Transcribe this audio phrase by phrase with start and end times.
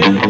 [0.00, 0.21] right?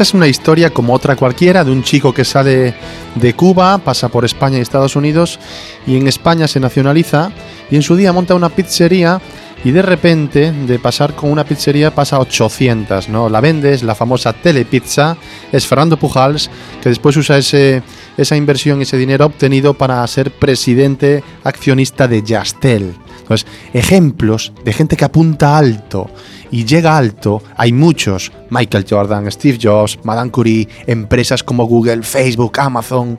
[0.00, 2.72] Esta es una historia como otra cualquiera de un chico que sale
[3.16, 5.38] de Cuba, pasa por España y Estados Unidos
[5.86, 7.30] y en España se nacionaliza
[7.70, 9.20] y en su día monta una pizzería
[9.64, 13.28] y de repente de pasar con una pizzería pasa a 800, ¿no?
[13.28, 15.16] La vendes, la famosa Telepizza,
[15.52, 16.50] es Fernando Pujals
[16.82, 17.82] que después usa ese,
[18.16, 22.94] esa inversión, ese dinero obtenido para ser presidente accionista de Yastel.
[23.20, 26.10] Entonces, ejemplos de gente que apunta alto
[26.50, 28.32] y llega alto, hay muchos.
[28.48, 33.18] Michael Jordan, Steve Jobs, Madame Curie, empresas como Google, Facebook, Amazon.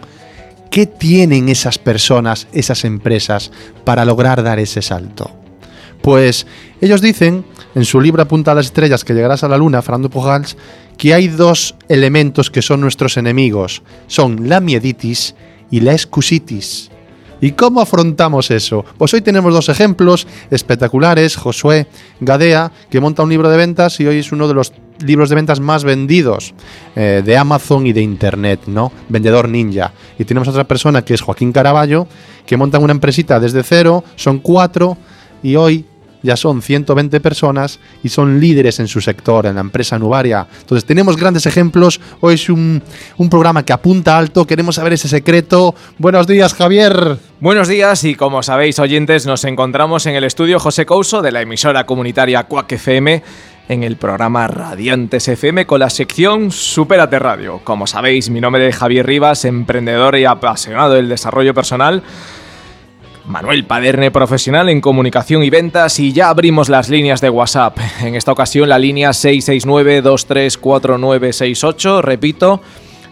[0.70, 3.52] ¿Qué tienen esas personas, esas empresas,
[3.86, 5.41] para lograr dar ese salto?
[6.02, 6.48] Pues
[6.82, 7.46] ellos dicen,
[7.76, 10.58] en su libro Apunta a las estrellas que llegarás a la luna, Fernando Pujals,
[10.98, 13.82] que hay dos elementos que son nuestros enemigos.
[14.08, 15.36] Son la mieditis
[15.70, 16.92] y la excusitis.
[17.40, 18.86] ¿Y cómo afrontamos eso?
[19.00, 21.36] Pues hoy tenemos dos ejemplos espectaculares.
[21.36, 21.88] Josué
[22.20, 25.36] Gadea, que monta un libro de ventas y hoy es uno de los libros de
[25.36, 26.54] ventas más vendidos
[26.96, 28.92] eh, de Amazon y de Internet, ¿no?
[29.10, 29.92] Vendedor ninja.
[30.20, 32.08] Y tenemos otra persona que es Joaquín Caraballo,
[32.46, 34.98] que monta una empresita desde cero, son cuatro,
[35.42, 35.86] y hoy
[36.24, 40.48] ya son 120 personas y son líderes en su sector, en la empresa Nubaria.
[40.62, 42.00] Entonces tenemos grandes ejemplos.
[42.20, 42.82] Hoy es un,
[43.18, 45.76] un, programa que apunta alto, queremos saber ese secreto.
[45.98, 47.18] Buenos días, Javier.
[47.40, 51.42] Buenos días y como sabéis, oyentes, nos encontramos en el estudio José Couso de la
[51.42, 53.24] emisora comunitaria Cuac FM
[53.72, 57.62] en el programa Radiantes FM con la sección Superate Radio.
[57.64, 62.04] Como sabéis, mi nombre es Javier Rivas, emprendedor y apasionado del desarrollo personal.
[63.26, 67.78] Manuel Paderne, profesional en comunicación y ventas, y ya abrimos las líneas de WhatsApp.
[68.02, 72.62] En esta ocasión la línea 669-234968, repito,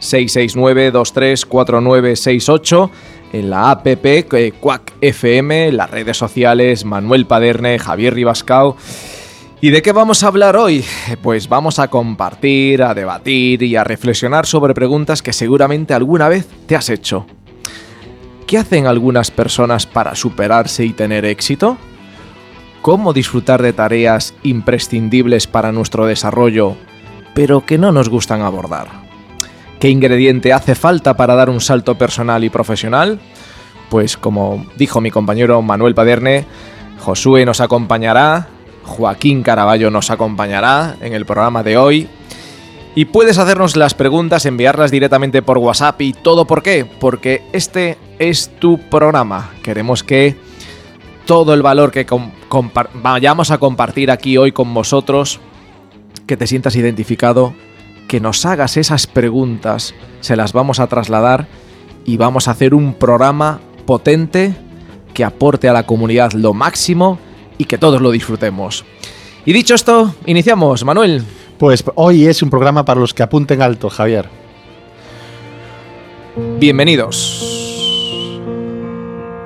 [0.01, 2.89] 669-234968,
[3.33, 3.85] en la app
[4.59, 8.75] Quack FM, las redes sociales, Manuel Paderne, Javier Ribascao.
[9.61, 10.85] ¿Y de qué vamos a hablar hoy?
[11.21, 16.47] Pues vamos a compartir, a debatir y a reflexionar sobre preguntas que seguramente alguna vez
[16.65, 17.25] te has hecho.
[18.49, 21.77] ¿Qué hacen algunas personas para superarse y tener éxito?
[22.81, 26.75] ¿Cómo disfrutar de tareas imprescindibles para nuestro desarrollo,
[27.35, 28.87] pero que no nos gustan abordar?
[29.79, 33.19] ¿Qué ingrediente hace falta para dar un salto personal y profesional?
[33.91, 36.47] Pues como dijo mi compañero Manuel Paderne,
[37.01, 38.47] Josué nos acompañará,
[38.83, 42.07] Joaquín Caraballo nos acompañará en el programa de hoy
[42.95, 47.99] y puedes hacernos las preguntas, enviarlas directamente por WhatsApp y todo por qué, porque este
[48.19, 49.51] es tu programa.
[49.63, 50.35] Queremos que
[51.25, 52.05] todo el valor que
[52.95, 55.39] vayamos a compartir aquí hoy con vosotros,
[56.27, 57.53] que te sientas identificado,
[58.07, 61.47] que nos hagas esas preguntas, se las vamos a trasladar
[62.05, 64.53] y vamos a hacer un programa potente
[65.13, 67.19] que aporte a la comunidad lo máximo
[67.57, 68.85] y que todos lo disfrutemos.
[69.45, 71.23] Y dicho esto, iniciamos, Manuel.
[71.57, 74.29] Pues hoy es un programa para los que apunten alto, Javier.
[76.57, 77.58] Bienvenidos.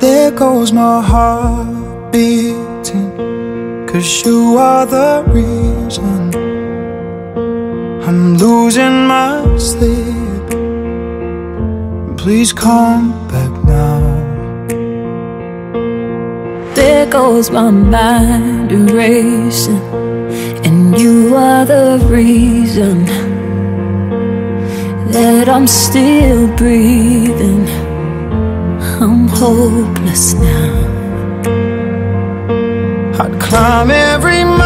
[0.04, 6.36] There goes my heart beating, cause you are the reason
[8.06, 10.50] I'm losing my sleep.
[12.18, 14.02] Please come back now.
[16.76, 19.82] There goes my mind erasing.
[20.66, 23.06] And you are the reason
[25.14, 27.83] that I'm still breathing.
[29.02, 30.74] I'm hopeless now.
[33.20, 34.63] I'd climb every mountain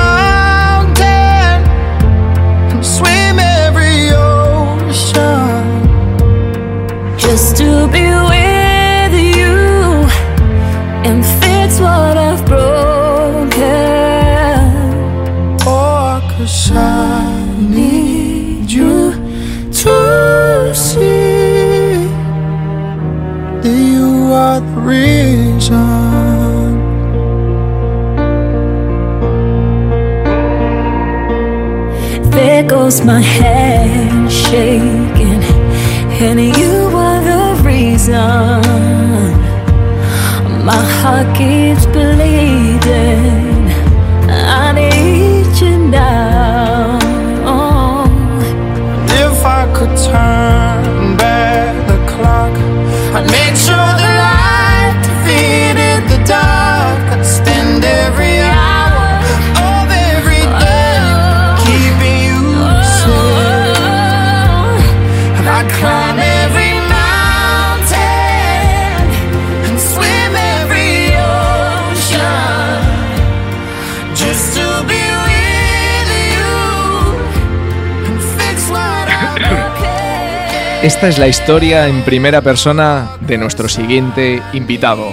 [80.98, 85.12] Esta es la historia en primera persona de nuestro siguiente invitado.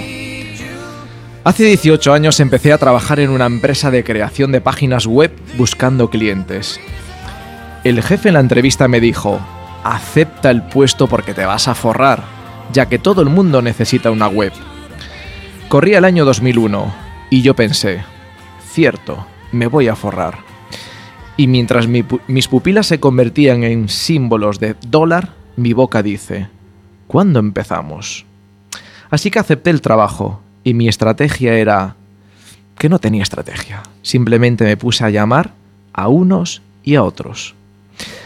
[1.44, 6.08] Hace 18 años empecé a trabajar en una empresa de creación de páginas web buscando
[6.08, 6.80] clientes.
[7.84, 9.38] El jefe en la entrevista me dijo,
[9.84, 12.22] acepta el puesto porque te vas a forrar,
[12.72, 14.54] ya que todo el mundo necesita una web.
[15.68, 16.94] Corría el año 2001
[17.28, 18.04] y yo pensé,
[18.72, 20.38] cierto, me voy a forrar.
[21.36, 26.48] Y mientras mis pupilas se convertían en símbolos de dólar, mi boca dice,
[27.06, 28.24] ¿cuándo empezamos?
[29.10, 31.96] Así que acepté el trabajo y mi estrategia era
[32.78, 33.82] que no tenía estrategia.
[34.02, 35.52] Simplemente me puse a llamar
[35.92, 37.54] a unos y a otros.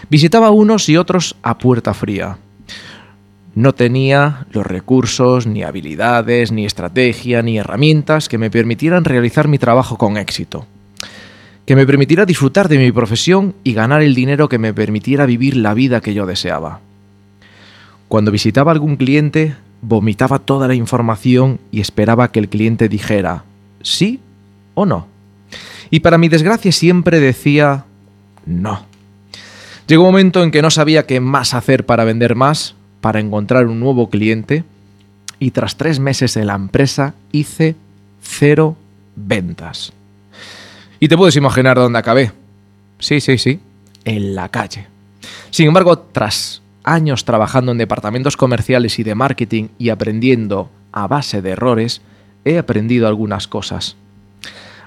[0.09, 2.39] Visitaba a unos y otros a puerta fría.
[3.55, 9.59] No tenía los recursos, ni habilidades, ni estrategia, ni herramientas que me permitieran realizar mi
[9.59, 10.67] trabajo con éxito.
[11.67, 15.57] Que me permitiera disfrutar de mi profesión y ganar el dinero que me permitiera vivir
[15.57, 16.81] la vida que yo deseaba.
[18.09, 23.45] Cuando visitaba algún cliente, vomitaba toda la información y esperaba que el cliente dijera
[23.83, 24.21] sí
[24.75, 25.07] o no.
[25.91, 27.85] Y para mi desgracia siempre decía
[28.47, 28.87] no.
[29.87, 33.67] Llegó un momento en que no sabía qué más hacer para vender más, para encontrar
[33.67, 34.65] un nuevo cliente,
[35.39, 37.77] y tras tres meses en la empresa hice
[38.21, 38.77] cero
[39.17, 39.93] ventas.
[41.01, 42.33] Y te puedes imaginar dónde acabé.
[42.99, 43.61] Sí, sí, sí,
[44.05, 44.87] en la calle.
[45.51, 46.61] Sin embargo, tras
[46.93, 52.03] años trabajando en departamentos comerciales y de marketing y aprendiendo a base de errores,
[52.45, 53.97] he aprendido algunas cosas.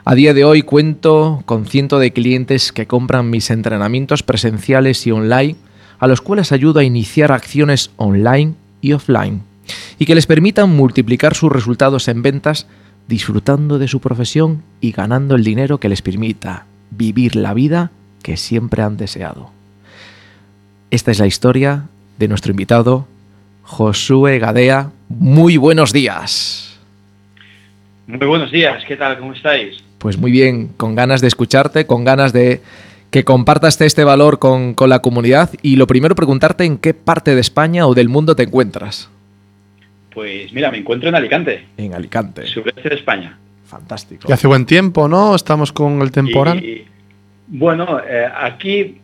[0.04, 5.12] A día de hoy cuento con cientos de clientes que compran mis entrenamientos presenciales y
[5.12, 5.56] online,
[6.00, 9.44] a los cuales ayudo a iniciar acciones online y offline,
[10.00, 12.66] y que les permitan multiplicar sus resultados en ventas
[13.08, 17.92] disfrutando de su profesión y ganando el dinero que les permita vivir la vida
[18.24, 19.61] que siempre han deseado.
[20.92, 21.86] Esta es la historia
[22.18, 23.08] de nuestro invitado,
[23.64, 24.92] Josué Gadea.
[25.08, 26.78] Muy buenos días.
[28.08, 29.18] Muy buenos días, ¿qué tal?
[29.18, 29.78] ¿Cómo estáis?
[30.00, 32.62] Pues muy bien, con ganas de escucharte, con ganas de
[33.10, 37.36] que compartas este valor con, con la comunidad y lo primero preguntarte en qué parte
[37.36, 39.10] de España o del mundo te encuentras.
[40.14, 42.46] Pues mira, me encuentro en Alicante, En Alicante.
[42.48, 43.38] sureste de España.
[43.66, 44.28] Fantástico.
[44.28, 45.36] Y hace buen tiempo, ¿no?
[45.36, 46.62] Estamos con el temporal.
[46.62, 46.86] Y,
[47.48, 49.01] bueno, eh, aquí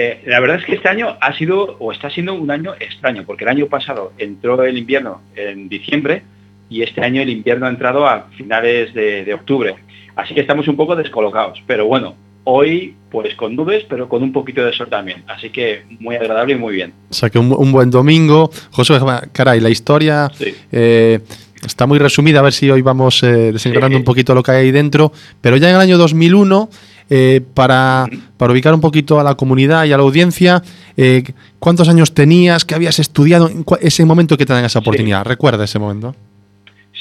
[0.00, 3.24] eh, la verdad es que este año ha sido o está siendo un año extraño,
[3.26, 6.22] porque el año pasado entró el invierno en diciembre
[6.70, 9.74] y este año el invierno ha entrado a finales de, de octubre.
[10.16, 11.62] Así que estamos un poco descolocados.
[11.66, 12.14] Pero bueno,
[12.44, 15.22] hoy pues con nubes, pero con un poquito de sol también.
[15.26, 16.92] Así que muy agradable y muy bien.
[17.10, 18.50] O sea que un, un buen domingo.
[18.70, 18.98] José,
[19.32, 20.54] caray, la historia Sí.
[20.72, 21.20] eh,
[21.64, 22.40] está muy resumida.
[22.40, 24.00] A ver si hoy vamos eh, desengrando Sí.
[24.00, 25.10] un poquito lo que hay ahí dentro.
[25.40, 26.68] Pero ya en el año 2001,
[27.10, 30.62] eh, para, para ubicar un poquito a la comunidad y a la audiencia,
[30.96, 31.22] eh,
[31.58, 32.64] ¿cuántos años tenías?
[32.64, 33.48] ¿Qué habías estudiado?
[33.48, 34.84] en ese momento que te dan esa Sí.
[34.84, 35.24] oportunidad.
[35.24, 36.14] ¿Recuerda ese momento?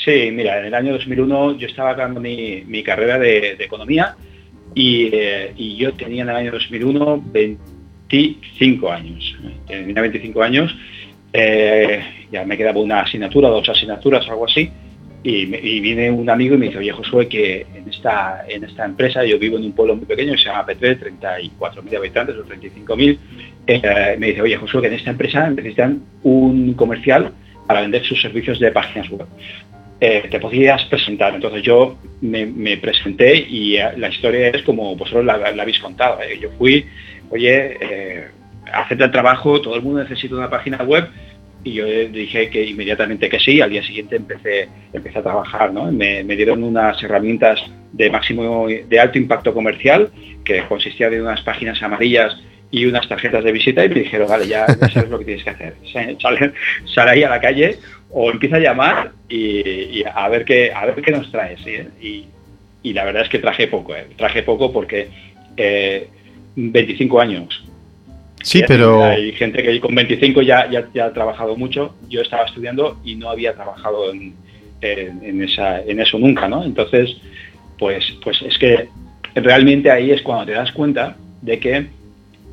[0.06, 4.16] Sí, mira, en el año 2001 yo estaba acabando mi, mi carrera de, de economía
[4.76, 9.36] y, eh, y yo tenía en el año 2001 25 años.
[9.68, 10.74] Tenía 25 años,
[12.32, 14.70] ya me quedaba una asignatura, dos asignaturas, algo así,
[15.24, 19.26] y, viene un amigo y me dice, oye Josué, que en esta, en esta empresa,
[19.26, 23.18] yo vivo en un pueblo muy pequeño que se llama Petrer, 34.000 habitantes o 35.000,
[23.68, 27.32] eh, me dice, oye Josué, que en esta empresa necesitan un comercial
[27.66, 29.28] para vender sus servicios de páginas web.
[30.00, 31.34] Eh, te podrías presentar.
[31.34, 36.22] Entonces yo me, presenté y eh, la historia es como vosotros la, habéis contado.
[36.22, 36.38] ¿eh?
[36.40, 36.86] Yo fui,
[37.30, 38.30] oye,
[38.72, 41.10] acepta el trabajo, todo el mundo necesita una página web
[41.64, 45.92] y yo dije que inmediatamente que sí, al día siguiente empecé, empecé a trabajar, ¿no?
[45.92, 47.60] Me, me dieron unas herramientas
[47.92, 50.10] de máximo, de alto impacto comercial,
[50.44, 52.38] que consistía de unas páginas amarillas
[52.70, 55.50] y unas tarjetas de visita y me dijeron, vale, ya, sabes lo que tienes que
[55.50, 55.76] hacer.
[55.92, 56.54] Sale,
[56.86, 57.78] sale ahí a la calle
[58.10, 61.60] o empieza a llamar y, a ver qué a ver qué nos traes.
[62.02, 62.26] Y,
[62.84, 64.08] y la verdad es que traje poco, ¿eh?
[64.16, 65.10] traje poco porque
[65.56, 66.08] eh,
[66.56, 67.67] 25 años.
[68.48, 71.96] Sí, pero Hay gente que con 25 ya, ya, ya ha trabajado mucho.
[72.10, 74.34] Yo estaba estudiando y no había trabajado en,
[74.82, 76.64] en- en esa, en eso nunca, ¿no?
[76.64, 77.18] Entonces,
[77.78, 78.88] pues, pues es que
[79.36, 81.88] realmente ahí es cuando te das cuenta de que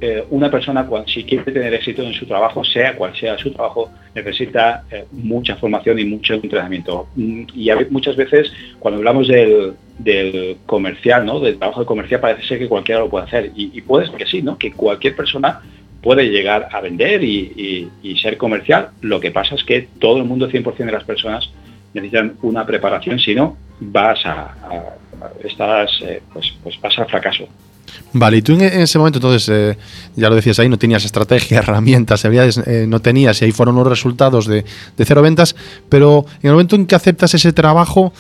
[0.01, 3.91] eh, una persona, si quiere tener éxito en su trabajo, sea cual sea su trabajo,
[4.15, 7.07] necesita eh, mucha formación y mucho entrenamiento.
[7.15, 11.39] Mm, Y a muchas veces, cuando hablamos del, del comercial, ¿no?
[11.41, 13.53] del trabajo de comercial, parece ser que cualquiera lo puede hacer.
[13.55, 14.59] Y, y puede ser que sí, ¿no?
[14.59, 15.61] que cualquier persona
[16.05, 17.91] puede llegar a vender y,
[18.23, 18.91] ser comercial.
[19.01, 21.51] Lo que pasa es que todo el mundo, 100% de las personas,
[21.95, 27.07] necesitan una preparación, si no, vas a, a- a- estás, eh, pues, pues vas al
[27.07, 27.49] fracaso.
[28.13, 29.79] Vale, y tú en ese momento, entonces, eh,
[30.15, 33.75] ya lo decías ahí, no tenías estrategia, herramientas, habilidades, eh, no tenías, y ahí fueron
[33.77, 34.65] los resultados de,
[34.99, 35.57] cero ventas,
[35.89, 38.13] pero en el momento en que aceptas ese trabajo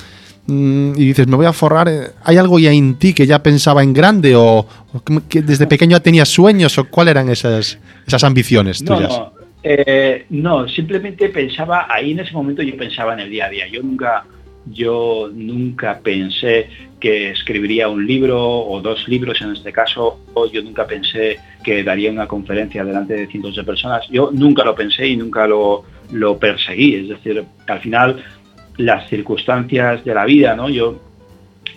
[0.46, 3.82] y dices, me voy a forrar, eh, ¿hay algo ya en ti que ya pensaba
[3.82, 4.66] en grande o,
[5.28, 9.08] que- desde pequeño ya tenías sueños o cuáles eran esas, esas ambiciones No, tuyas?
[9.10, 9.32] no,
[9.62, 13.66] eh, no, simplemente pensaba, ahí en ese momento yo pensaba en el día a día.
[13.68, 14.26] Yo nunca,
[14.66, 16.68] yo nunca pensé
[17.00, 21.82] que escribiría un libro o dos libros en este caso, o yo nunca pensé que
[21.82, 24.06] daría una conferencia delante de cientos de personas.
[24.10, 26.96] Yo nunca lo pensé y nunca lo, lo perseguí.
[26.96, 28.22] Es decir, al final
[28.76, 30.68] las circunstancias de la vida, ¿no?
[30.68, 31.00] Yo,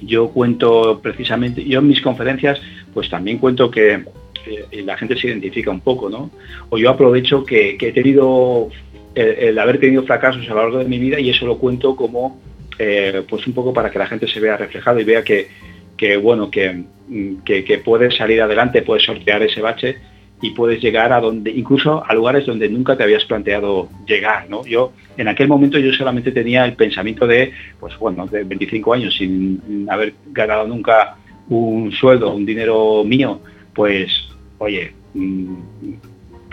[0.02, 2.60] yo cuento precisamente, yo en mis conferencias,
[2.94, 4.04] pues también cuento que
[4.46, 6.32] eh, la gente se identifica un poco, ¿no?
[6.70, 8.70] O yo aprovecho que, he tenido,
[9.16, 12.42] el, haber tenido fracasos a lo largo de mi vida y eso lo cuento como,
[12.80, 15.48] eh, pues un poco para que la gente se vea reflejado y vea que,
[15.96, 19.98] que bueno, que, mm, que, que salir adelante, puedes sortear ese bache
[20.42, 24.66] y puedes llegar a donde, incluso a lugares donde nunca te habías planteado llegar, ¿no?
[24.66, 29.16] Yo, en aquel momento yo solamente tenía el pensamiento de, pues bueno, de 25 años
[29.18, 31.18] sin haber ganado nunca
[31.50, 33.40] un sueldo, un dinero mío,
[33.74, 34.12] pues,
[34.60, 35.56] oye, mm,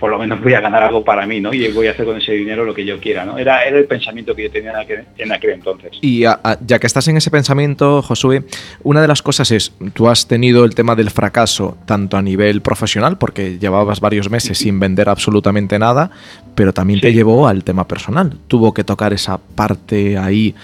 [0.05, 1.55] por lo menos voy a ganar algo para mí, ¿no?
[1.55, 3.39] Y voy a hacer con ese dinero lo que yo quiera, ¿no?
[3.39, 5.93] Era, era el pensamiento que yo tenía en aquel, en aquel entonces.
[6.03, 8.43] Y a- a- ya que estás en ese pensamiento, Josué,
[8.83, 12.61] una de las cosas es, tú has tenido el tema del fracaso tanto a nivel
[12.61, 16.11] profesional, porque llevabas varios meses sin vender absolutamente nada,
[16.55, 18.37] pero también te llevó al tema personal.
[18.47, 20.55] Tuvo que tocar esa parte ahí.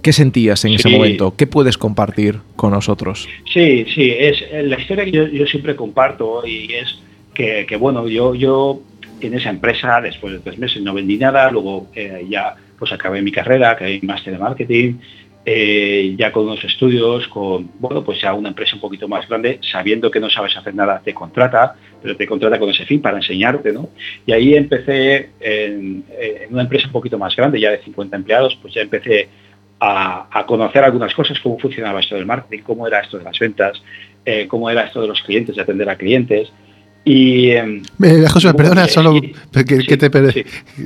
[0.00, 1.34] ¿Qué sentías en ese momento?
[1.36, 3.28] ¿Qué puedes compartir con nosotros?
[3.52, 6.98] Sí, sí, es la historia que yo, yo siempre comparto y es
[7.34, 8.82] que, bueno, yo, yo
[9.20, 13.22] en esa empresa después de tres meses no vendí nada, luego eh, ya pues acabé
[13.22, 14.94] mi carrera, acabé mi máster de marketing,
[15.44, 19.58] eh, ya con unos estudios, con, bueno, pues ya una empresa un poquito más grande,
[19.60, 23.16] sabiendo que no sabes hacer nada, te contrata, pero te contrata con ese fin para
[23.16, 23.88] enseñarte, ¿no?
[24.26, 26.04] Y ahí empecé en,
[26.50, 29.28] una empresa un poquito más grande, ya de 50 empleados, pues ya empecé
[29.80, 33.38] a, a conocer algunas cosas, cómo funcionaba esto del marketing, cómo era esto de las
[33.38, 33.82] ventas,
[34.24, 36.52] eh, cómo era esto de los clientes, de atender a clientes.
[37.04, 37.82] Y, eh,
[38.30, 40.44] José, perdona, solo que, que sí, te, per- sí.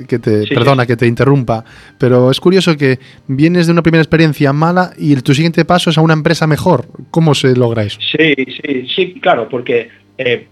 [0.09, 1.63] que te- Sí, perdona que te interrumpa,
[1.99, 5.99] pero es curioso que vienes de una primera experiencia mala y tu siguiente paso es
[5.99, 6.87] a una empresa mejor.
[7.11, 7.99] ¿Cómo se logra eso?
[8.01, 10.47] Sí, sí, sí, claro, porque eh,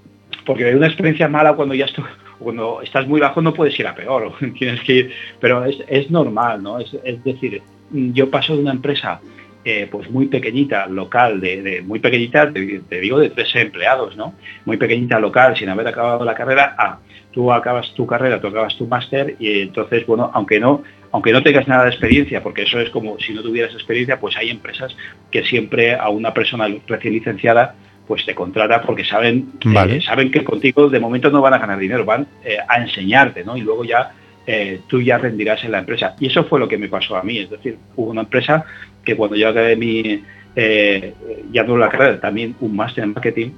[0.44, 2.04] porque de una experiencia mala cuando ya estoy,
[2.38, 6.11] cuando estás muy bajo no puedes ir a peor, tienes que ir, pero es, es
[6.11, 6.78] normal, ¿no?
[6.78, 9.18] Es, es decir, yo paso de una empresa
[9.64, 14.16] eh, pues muy pequeñita, local, de, de- muy pequeñita, te, te digo de tres empleados,
[14.16, 14.35] ¿no?
[14.64, 16.99] Muy pequeñita, local, sin haber acabado la carrera, a
[17.33, 21.42] tú acabas tu carrera, tú acabas tu máster y entonces, bueno, aunque no, aunque no
[21.42, 24.94] tengas nada de experiencia, porque eso es como si no tuvieras experiencia, pues hay empresas
[25.30, 27.75] que siempre a una persona recién licenciada
[28.06, 29.52] pues te contrata porque saben,
[29.97, 33.44] eh, saben que contigo de momento no van a ganar dinero, van eh, a enseñarte,
[33.44, 33.56] ¿no?
[33.56, 34.12] Y luego ya
[34.47, 36.14] eh, tú ya rendirás en la empresa.
[36.21, 38.66] Y eso fue lo que me pasó a mí, es decir, hubo una empresa
[39.04, 40.23] que cuando yo acabé mi,
[40.56, 41.14] eh,
[41.52, 43.50] ya no la carrera, también un máster en marketing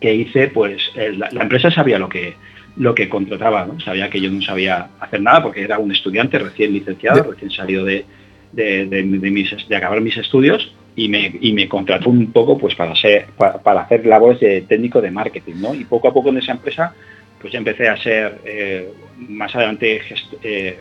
[0.00, 2.34] que hice, pues eh, la, la empresa sabía lo que
[2.76, 3.80] lo que contrataba, ¿no?
[3.80, 7.84] sabía que yo no sabía hacer nada porque era un estudiante recién licenciado, recién salido
[7.84, 8.04] de,
[8.52, 12.56] de, de- de mis, de acabar mis estudios y me, y me contrató un poco
[12.56, 15.74] pues para, ser, para, para hacer labores de técnico de marketing, ¿no?
[15.74, 16.94] Y poco a poco en esa empresa
[17.40, 18.88] pues ya empecé a ser eh,
[19.28, 20.78] más adelante gest- eh,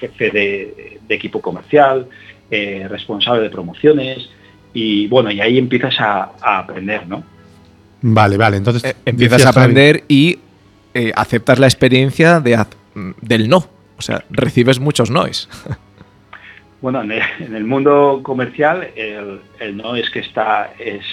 [0.00, 2.08] jefe de, de equipo comercial,
[2.54, 4.28] eh, responsable de promociones
[4.74, 7.24] y bueno, y ahí empiezas a, a aprender, ¿no?
[8.02, 8.58] Vale, vale.
[8.58, 10.38] Entonces Eh, empiezas decías, a Javi, aprender y
[10.92, 12.62] eh, aceptas la experiencia de,
[13.22, 13.66] del no.
[13.96, 15.48] O sea, recibes muchos noes.
[16.82, 21.04] Bueno, en el, en el mundo comercial el, el no es que está, es,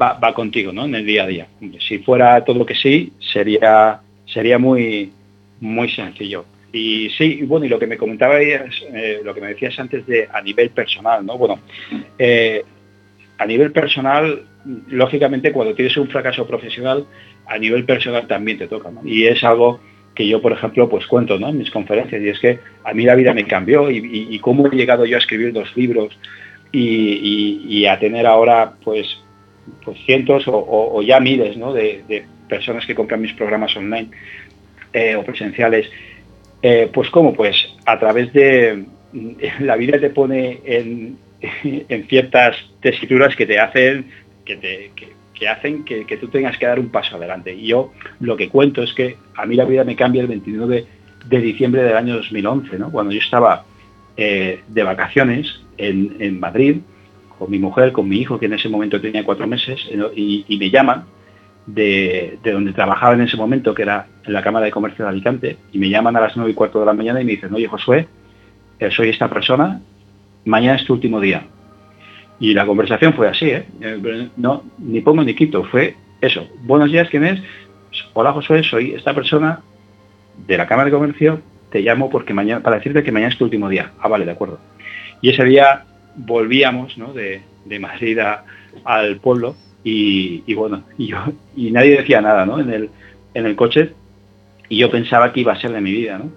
[0.00, 0.84] va, va contigo, ¿no?
[0.84, 1.48] En el día a día.
[1.80, 5.10] Si fuera todo que sí, sería, sería muy,
[5.58, 6.44] muy sencillo.
[6.72, 10.28] Y sí, bueno, y lo que me comentabas, eh, lo que me decías antes de
[10.32, 11.36] a nivel personal, ¿no?
[11.36, 11.60] Bueno,
[12.18, 12.62] eh,
[13.38, 14.44] a nivel personal,
[14.88, 17.06] lógicamente cuando tienes un fracaso profesional,
[17.46, 18.90] a nivel personal también te toca.
[19.04, 19.80] Y es algo
[20.14, 21.48] que yo, por ejemplo, pues cuento ¿no?
[21.48, 24.76] en mis conferencias, y es que a mí la vida me cambió y, cómo he
[24.76, 26.16] llegado yo a escribir dos libros
[26.72, 29.18] y, a tener ahora pues,
[29.84, 31.72] pues cientos o, ya miles ¿no?
[31.72, 34.10] de, de personas que compran mis programas online
[34.92, 35.88] eh, o presenciales.
[36.62, 38.84] Eh, pues cómo, pues a través de
[39.60, 41.18] la vida te pone en,
[42.08, 44.10] ciertas tesituras que te hacen
[44.44, 47.54] que te que- hacen que, tú tengas que dar un paso adelante.
[47.54, 50.84] Y yo lo que cuento es que a mí la vida me cambia el 29
[51.24, 52.92] de, diciembre del año 2011, ¿no?
[52.92, 53.64] cuando yo estaba
[54.18, 56.80] eh, de vacaciones en, Madrid
[57.38, 59.80] con mi mujer, con mi hijo, que en ese momento tenía cuatro meses,
[60.14, 61.06] y me llaman
[61.74, 65.10] de, de donde trabajaba en ese momento, que era en la Cámara de Comercio de
[65.10, 67.54] Alicante, y me llaman a las nueve y cuarto de la mañana y me dicen,
[67.54, 68.08] oye Josué,
[68.78, 69.80] eh, soy esta persona,
[70.44, 71.44] mañana es tu último día.
[72.38, 73.66] Y la conversación fue así, ¿eh?
[73.80, 76.48] Eh, No, ni pongo ni quito, fue eso.
[76.62, 77.40] Buenos días, ¿quién es?
[78.14, 79.60] Hola Josué, soy esta persona
[80.46, 83.44] de la Cámara de Comercio, te llamo porque mañana, para decirte que mañana es tu
[83.44, 83.92] último día.
[84.00, 84.58] Ah, vale, de acuerdo.
[85.20, 85.84] Y ese día
[86.16, 87.12] volvíamos ¿no?
[87.12, 88.18] de, de Madrid
[88.84, 91.18] al pueblo y, bueno, y, yo,
[91.56, 92.60] y nadie decía nada ¿no?
[92.60, 92.90] en, el,
[93.34, 93.92] en el coche
[94.68, 96.18] y yo pensaba que iba a ser de mi vida.
[96.18, 96.30] ¿no?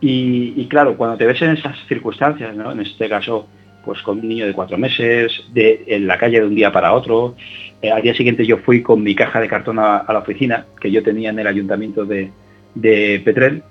[0.00, 2.72] Y, claro, cuando te ves en esas circunstancias, ¿no?
[2.72, 3.46] en este caso,
[3.84, 6.92] pues con un niño de cuatro meses, de, en la calle de un día para
[6.92, 7.36] otro,
[7.80, 10.66] eh, al día siguiente yo fui con mi caja de cartón a, a la oficina
[10.80, 12.30] que yo tenía en el ayuntamiento de,
[12.74, 13.62] de Petrel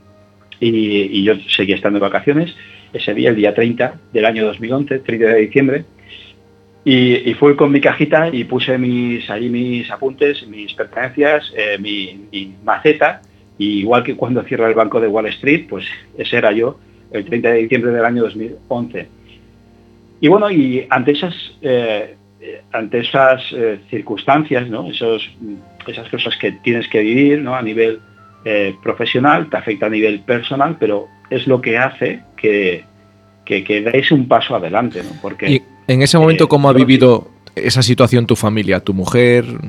[0.60, 0.70] y,
[1.20, 2.56] y yo seguía estando de vacaciones.
[2.94, 5.86] Ese día, el día 30 del año 2011, 30 de diciembre,
[6.84, 12.56] y, fui con mi cajita y puse mis, ahí mis apuntes, mis pertenencias, eh, mi,
[12.64, 13.22] maceta,
[13.60, 15.86] igual que cuando cierra el banco de Wall Street, pues
[16.18, 16.80] ese era yo,
[17.12, 19.08] el 30 de diciembre del año 2011.
[20.22, 22.16] Y bueno, y ante esas, eh,
[22.72, 24.90] ante esas eh, circunstancias, ¿no?
[24.90, 25.30] Esos,
[25.86, 27.56] esas cosas que tienes que vivir ¿no?
[27.56, 28.00] a nivel
[28.82, 32.86] profesional, te afecta a nivel personal, pero es lo que hace que,
[33.46, 35.12] que, que deis un paso adelante, ¿no?
[35.22, 38.80] Porque en ese momento, Eh, ¿cómo ha vivido esa situación tu familia?
[38.80, 39.46] ¿Tu mujer?
[39.46, 39.60] ¿La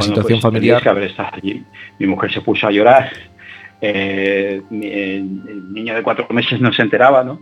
[0.00, 0.82] Bueno, situación pues, familiar?
[0.82, 1.62] que.
[1.98, 3.10] Mi mujer se puso a llorar.
[3.82, 7.40] eh, el, niño de cuatro meses no se enteraba, ¿no?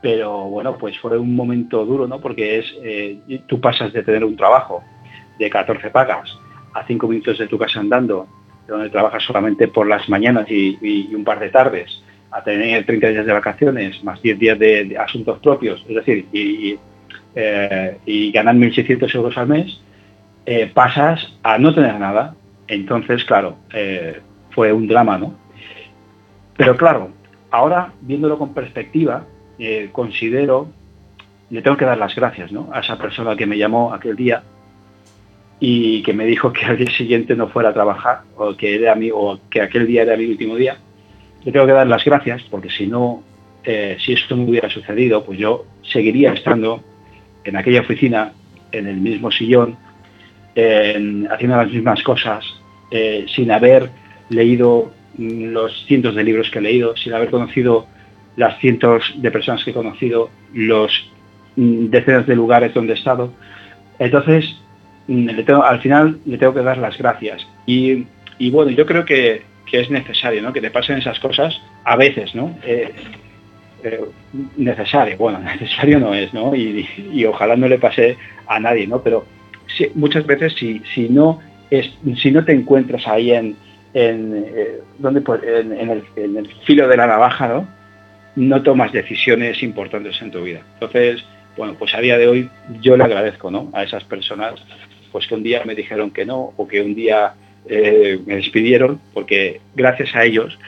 [0.00, 2.20] Pero bueno, pues fue un momento duro, ¿no?
[2.20, 4.82] Porque es eh, tú pasas de tener un trabajo
[5.38, 6.30] de 14 pagas
[6.74, 8.26] a cinco minutos de tu casa andando,
[8.68, 12.84] donde trabajas solamente por las mañanas y, y- y un par de tardes, a tener
[12.86, 16.78] 30 días de vacaciones más 10 días de, de asuntos propios, es decir, y, y,
[17.34, 19.80] eh, y ganar 1.600 euros al mes,
[20.46, 22.34] eh, pasas a no tener nada.
[22.68, 24.20] Entonces, claro, eh,
[24.50, 25.34] fue un drama, ¿no?
[26.56, 27.10] Pero claro,
[27.50, 29.26] ahora, viéndolo con perspectiva,
[29.92, 30.68] considero,
[31.50, 32.70] le tengo que dar las gracias, ¿no?
[32.72, 34.42] A esa persona que me llamó aquel día
[35.58, 38.94] y que me dijo que al día siguiente no fuera a trabajar o que, era
[38.94, 40.76] mi, o que aquel día era mi último día.
[41.44, 43.22] Le tengo que dar las gracias porque si no,
[43.64, 46.82] si esto no hubiera sucedido, pues yo seguiría estando
[47.44, 48.32] en aquella oficina,
[48.72, 49.76] en el mismo sillón,
[50.54, 52.44] en- haciendo las mismas cosas,
[52.90, 53.90] eh, sin haber
[54.28, 57.86] leído mm, los cientos de libros que he leído, sin haber conocido
[58.36, 61.10] las cientos de personas que he conocido, los
[61.56, 63.32] mm, decenas de lugares donde he estado.
[63.98, 64.56] Entonces,
[65.06, 65.28] mm,
[65.62, 67.46] al final le tengo que dar las gracias.
[67.66, 68.06] Y,
[68.50, 72.32] bueno, yo creo que, es necesario que te pasen esas cosas a veces.
[72.64, 72.92] Eh,
[73.84, 74.00] eh,
[74.56, 76.54] necesario, bueno, necesario no es, ¿no?
[76.54, 78.16] Y, y ojalá no le pase
[78.46, 79.02] a nadie, ¿no?
[79.02, 79.24] Pero
[79.76, 83.56] sí, muchas veces si, si no es, si no te encuentras ahí en,
[83.92, 87.68] en, eh, ¿dónde, pues, en, en el, en el filo de la navaja, ¿no?
[88.36, 90.62] No tomas decisiones importantes en tu vida.
[90.74, 91.24] Entonces,
[91.56, 93.70] bueno, pues a día de hoy yo le agradezco, ¿no?
[93.72, 94.54] A esas personas,
[95.12, 97.34] pues que un día me dijeron que no o que un día
[97.68, 100.58] eh, me despidieron, porque gracias a ellos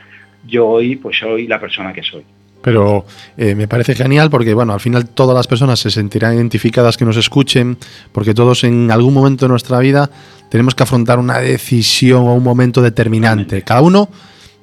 [0.46, 2.24] yo hoy, pues soy la persona que soy.
[2.66, 6.96] Pero eh, me parece genial porque, bueno, al final todas las personas se sentirán identificadas
[6.96, 7.78] que nos escuchen,
[8.10, 10.10] porque todos en algún momento de nuestra vida
[10.50, 13.62] tenemos que afrontar una decisión o un momento determinante.
[13.62, 14.08] Cada uno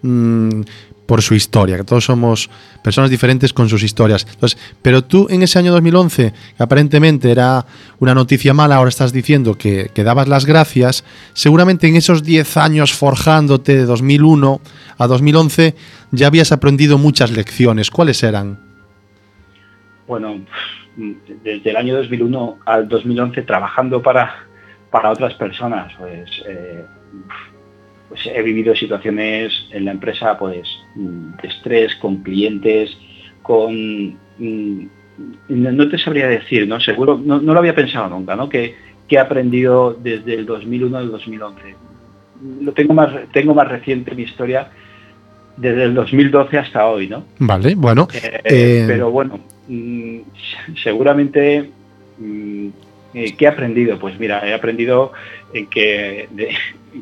[0.02, 0.62] mm,
[1.06, 2.50] por su historia, que todos somos
[2.84, 4.26] personas diferentes con sus historias.
[4.30, 7.66] Entonces, pero tú en ese año 2011, que aparentemente era
[8.00, 12.94] una noticia mala, ahora estás diciendo que, dabas las gracias, seguramente en esos 10 años
[12.94, 14.62] forjándote de 2001
[14.98, 15.76] a 2011
[16.12, 17.90] ya habías aprendido muchas lecciones.
[17.90, 18.60] ¿Cuáles eran?
[20.08, 20.42] Bueno,
[20.96, 24.46] desde el año 2001 al 2011 trabajando para,
[24.92, 26.86] para otras personas, pues, eh,
[28.14, 32.96] pues he vivido situaciones en la empresa pues de estrés con clientes,
[33.42, 34.86] con mm,
[35.50, 36.80] no te sabría decir, ¿no?
[36.80, 38.50] Seguro, no, no lo había pensado nunca, ¿no?
[38.50, 38.76] Que,
[39.08, 41.76] que he aprendido desde el 2001 al 2011.
[42.62, 44.70] Lo tengo más, tengo más reciente mi historia
[45.58, 47.26] desde el 2012 hasta hoy, ¿no?
[47.40, 48.08] Vale, bueno.
[48.14, 50.20] Eh, eh, pero bueno, mm,
[50.84, 51.72] seguramente,
[52.20, 52.68] mm,
[53.14, 54.00] eh, ¿qué he aprendido?
[54.00, 55.12] Pues mira, he aprendido
[55.54, 56.28] en que,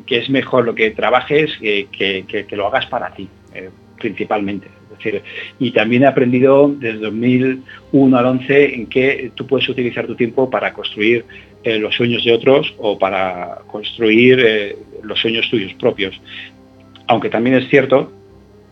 [0.08, 4.68] es mejor lo que trabajes que, que- lo hagas para ti, eh, principalmente.
[4.92, 5.22] Es decir,
[5.58, 10.48] y también he aprendido desde 2001 al 11 en que tú puedes utilizar tu tiempo
[10.50, 11.24] para construir
[11.64, 16.20] eh, los sueños de otros o para construir eh, los sueños tuyos propios.
[17.06, 18.12] Aunque también es cierto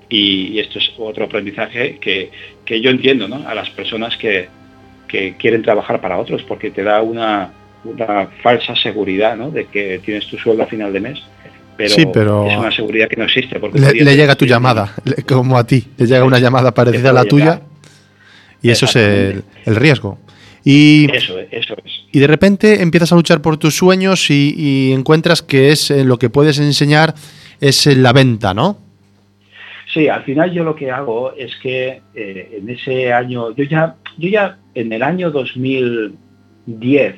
[0.08, 3.48] y, y esto es otro aprendizaje que yo entiendo ¿no?
[3.48, 4.48] a las personas que,
[5.10, 7.50] que quieren trabajar para otros porque te da una,
[7.84, 9.50] una falsa seguridad ¿no?
[9.50, 11.18] de que tienes tu sueldo a final de mes.
[11.76, 13.58] Pero, Sí, pero- es una seguridad que no existe.
[13.58, 14.94] Porque le, llega tu llamada,
[15.26, 17.62] como a ti, le llega una llamada parecida a la tuya
[18.62, 20.18] y eso es el, el riesgo.
[20.62, 21.90] Y, Eso, es, eso es.
[22.12, 26.04] y de repente empiezas a luchar por tus sueños y, y encuentras que es eh,
[26.04, 27.14] lo que puedes enseñar
[27.62, 28.76] es en la venta, ¿no?
[29.92, 33.96] Sí, al final yo lo que hago es que eh, en ese año, yo ya,
[34.18, 37.14] yo ya en el año 2010,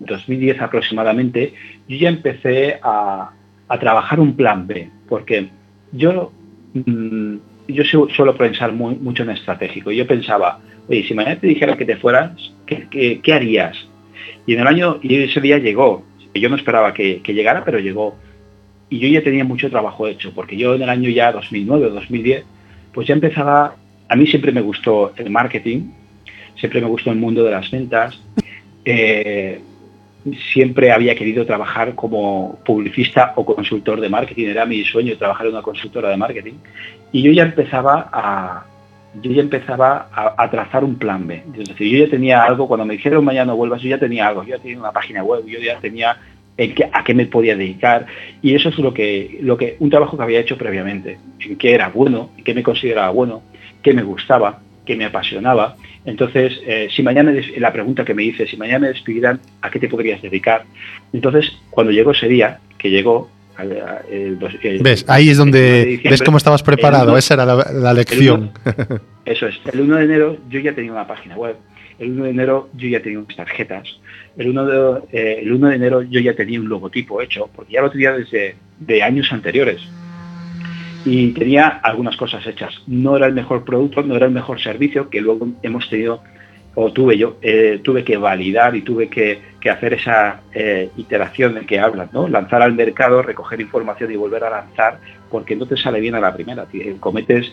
[0.00, 1.52] 2010 aproximadamente,
[1.88, 3.30] yo ya empecé a,
[3.68, 5.50] a trabajar un plan B, porque
[5.92, 6.32] yo,
[6.74, 7.36] mm,
[7.68, 9.92] yo su- suelo pensar mucho en estratégico.
[9.92, 12.32] Yo pensaba, oye, si mañana te dijera que te fueras,
[12.66, 13.76] ¿qué, harías?
[14.46, 16.04] Y en el año, y ese día llegó.
[16.34, 18.16] Yo no esperaba que llegara, pero llegó
[18.90, 21.90] y yo ya tenía mucho trabajo hecho, porque yo en el año ya 2009 o
[21.90, 22.44] 2010,
[22.92, 23.76] pues ya empezaba,
[24.08, 25.92] a mí siempre me gustó el marketing,
[26.56, 28.20] siempre me gustó el mundo de las ventas,
[28.84, 29.60] eh,
[30.52, 35.52] siempre había querido trabajar como publicista o consultor de marketing, era mi sueño trabajar en
[35.52, 36.54] una consultora de marketing,
[37.12, 38.66] y yo ya empezaba a
[39.14, 41.42] yo ya empezaba a, trazar un plan B.
[41.58, 44.44] Es decir, yo ya tenía algo, cuando me dijeron mañana vuelvas, yo ya tenía algo,
[44.44, 46.16] yo ya tenía una página web, yo ya tenía
[46.60, 48.06] en qué- a qué me podía dedicar
[48.42, 51.72] y eso es lo que, lo que un trabajo que había hecho previamente, en qué
[51.74, 53.42] era bueno, en qué me consideraba bueno,
[53.82, 55.76] qué me gustaba, qué me apasionaba.
[56.04, 59.78] Entonces, eh, si mañana, la pregunta que me hice, si mañana me despidieran, ¿a qué
[59.78, 60.64] te podrías dedicar?
[61.12, 63.30] Entonces, cuando llegó ese día, que llegó...
[63.58, 63.72] el
[64.10, 65.04] el- ¿Ves?
[65.08, 68.50] Ahí es el 1 de donde ves cómo estabas preparado, esa era la, la lección.
[69.24, 69.60] eso es.
[69.72, 71.56] El 1 de enero yo ya tenía una página web.
[72.00, 74.00] El 1 de enero yo ya tenía unas tarjetas.
[74.36, 77.74] El 1 de, eh, el 1 de enero yo ya tenía un logotipo hecho, porque
[77.74, 79.82] ya lo tenía desde de años anteriores.
[81.04, 82.82] Y tenía algunas cosas hechas.
[82.86, 86.22] No era el mejor producto, no era el mejor servicio que luego hemos tenido,
[86.74, 91.66] o tuve yo, eh, tuve que validar y tuve que, hacer esa eh, iteración de
[91.66, 92.28] que hablas, ¿no?
[92.28, 96.20] Lanzar al mercado, recoger información y volver a lanzar, porque no te sale bien a
[96.20, 96.66] la primera.
[96.98, 97.52] Cometes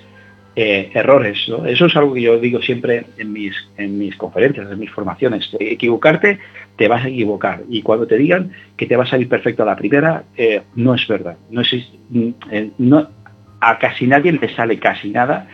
[0.59, 1.37] eh, errores.
[1.67, 5.55] Eso es algo que yo digo siempre en mis, en mis conferencias, en mis formaciones.
[5.59, 6.39] Equivocarte,
[6.75, 7.61] te vas a equivocar.
[7.69, 10.95] Y cuando te digan que te va a salir perfecto a la primera, eh, no
[10.95, 11.37] es verdad.
[11.51, 13.07] No existe, mm, eh, no,
[13.61, 15.47] a casi nadie le sale casi nada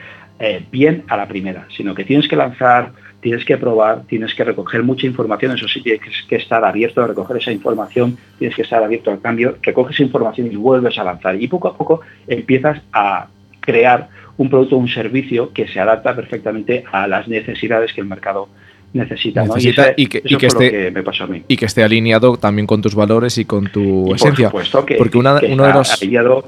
[0.71, 4.83] bien a la primera, sino que tienes que lanzar, tienes que probar, tienes que recoger
[4.83, 8.83] mucha información, eso sí, tienes que estar abierto a recoger esa información, tienes que estar
[8.83, 11.41] abierto al cambio, recoges información y vuelves a lanzar.
[11.41, 13.27] Y poco a poco empiezas a
[13.61, 18.07] crear un producto o un servicio que se adapta perfectamente a las necesidades que el
[18.07, 18.49] mercado
[18.93, 19.43] necesita.
[19.45, 19.55] ¿no?
[19.55, 21.43] Necesita ese- y que- y esté- que me pasó a mí.
[21.47, 24.47] Y que esté alineado también con tus valores y con tu Y por esencia.
[24.47, 25.91] supuesto que, Porque una- uno de los...
[26.01, 26.45] alineado-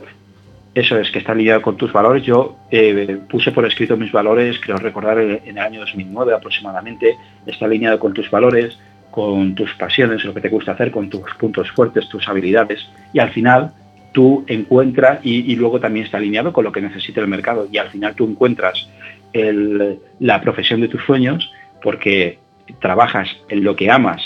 [0.74, 2.24] eso es, que está alineado con tus valores.
[2.24, 7.16] Yo eh, puse por escrito mis valores, creo recordar, en en el año 2009 aproximadamente.
[7.46, 8.78] Está alineado con tus valores,
[9.12, 12.86] con tus pasiones, lo que te gusta hacer, con tus puntos fuertes, tus habilidades.
[13.14, 13.72] Y al final
[14.16, 17.78] tú encuentras, y, y luego también está alineado con lo que necesita el mercado, y
[17.78, 18.88] al final tú encuentras
[19.34, 21.52] el- la profesión de tus sueños
[21.84, 22.40] porque
[22.80, 24.22] trabajas en lo que amas,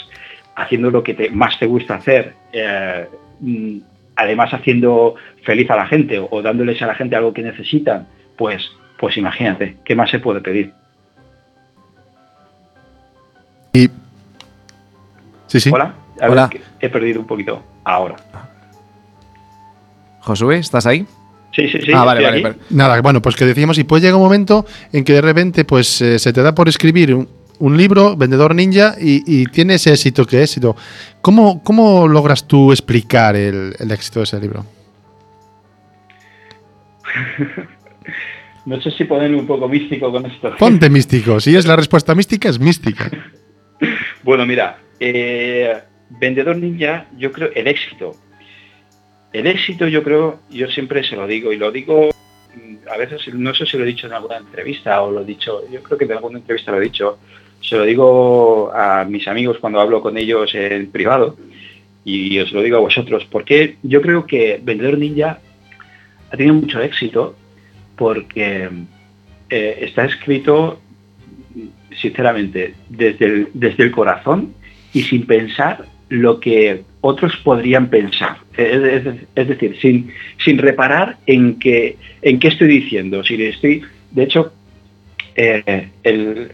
[0.55, 3.07] haciendo lo que te- más te gusta hacer, eh,
[3.39, 3.77] mm,
[4.15, 8.07] además haciendo feliz a la gente o, o dándoles a la gente algo que necesitan,
[8.37, 8.61] pues
[8.99, 10.73] pues imagínate, ¿qué más se puede pedir?
[13.73, 13.87] Y...
[15.47, 15.69] Sí, sí.
[15.73, 16.49] Hola, A Hola.
[16.81, 18.17] he perdido un poquito ahora.
[20.29, 21.05] Josué, ¿estás ahí?
[21.51, 21.91] Sí, sí, sí.
[21.93, 22.41] ah, vale, vale.
[22.41, 25.65] per- Nada, bueno, pues que decíamos, y puede llegar un momento en que de repente
[25.65, 29.73] pues eh, se te da por escribir un, un libro, Vendedor Ninja, y, y tiene
[29.75, 30.75] ese éxito que éxito.
[31.21, 34.65] ¿Cómo, cómo logras tú explicar el, el éxito de ese libro?
[38.65, 40.53] No sé si ponerme un poco místico con esto.
[40.59, 43.09] Ponte místico, si es la respuesta mística, es mística.
[44.21, 45.75] Bueno, mira, eh,
[46.09, 48.15] Vendedor Ninja, yo creo, el éxito.
[49.31, 52.09] El éxito, yo creo, yo siempre se lo digo, y lo digo,
[52.55, 55.25] mm, a veces, no sé si lo he dicho en alguna entrevista o lo he
[55.25, 57.19] dicho, yo creo que en alguna entrevista lo he dicho,
[57.61, 61.37] se lo digo a mis amigos cuando hablo con ellos en privado,
[62.03, 65.39] y os lo digo a vosotros, porque yo creo que Vendedor Ninja
[66.31, 67.35] ha tenido mucho éxito
[67.95, 68.69] porque
[69.49, 70.79] eh, está escrito
[71.95, 74.53] sinceramente, desde desde el corazón
[74.93, 78.37] y sin pensar lo que otros podrían pensar.
[78.57, 80.11] Es, decir, sin,
[80.43, 83.23] sin reparar en qué, en qué estoy diciendo.
[83.23, 84.51] Si estoy, de hecho,
[85.35, 86.51] eh, el,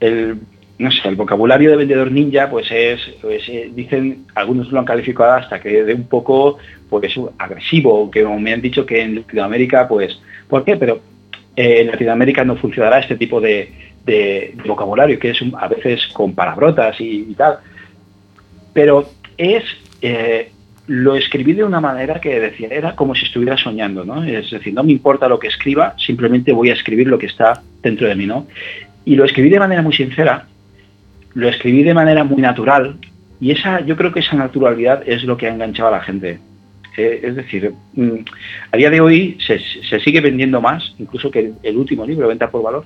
[0.00, 0.36] el-
[0.78, 4.84] no sé, el vocabulario de vendedor ninja, pues es, pues, eh, dicen, algunos lo han
[4.84, 6.58] calificado hasta que de un poco,
[6.90, 10.76] pues agresivo, que me han dicho que en Latinoamérica, pues, ¿por qué?
[10.76, 11.00] Pero
[11.54, 13.70] eh, en Latinoamérica no funcionará este tipo de,
[14.04, 17.58] de- vocabulario, que es a veces con palabrotas y tal.
[18.72, 19.64] Pero es,
[20.00, 20.50] eh,
[20.86, 24.24] lo escribí de una manera que decía, era como si estuviera soñando, ¿no?
[24.24, 27.62] Es decir, no me importa lo que escriba, simplemente voy a escribir lo que está
[27.82, 28.46] dentro de mí, ¿no?
[29.04, 30.46] Y lo escribí de manera muy sincera,
[31.34, 32.96] lo escribí de manera muy natural,
[33.40, 36.38] y esa, yo creo que esa naturalidad es lo que ha enganchado a la gente.
[36.96, 38.16] Eh, es decir, mm,
[38.70, 42.50] a día de hoy se, se sigue vendiendo más, incluso que el, último libro, Venta
[42.50, 42.84] por Valor,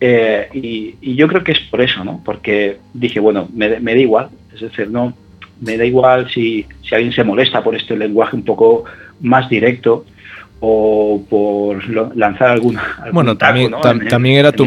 [0.00, 2.22] eh, y, yo creo que es por eso, ¿no?
[2.24, 5.14] Porque dije, bueno, me da igual, es decir, no,
[5.60, 8.84] me da igual si, si alguien se molesta por este lenguaje un poco
[9.20, 10.04] más directo
[10.60, 13.80] o por lo- lanzar alguna algún Bueno, taco, también- ¿no?
[13.80, 14.66] tam- en el- también era tu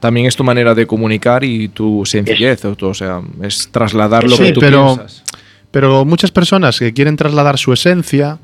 [0.00, 4.36] También es tu manera de comunicar y tu sencillez, o, o sea, es trasladar lo
[4.36, 5.22] Sí, que tú pero- piensas.
[5.70, 8.38] Pero muchas personas que quieren trasladar su esencia,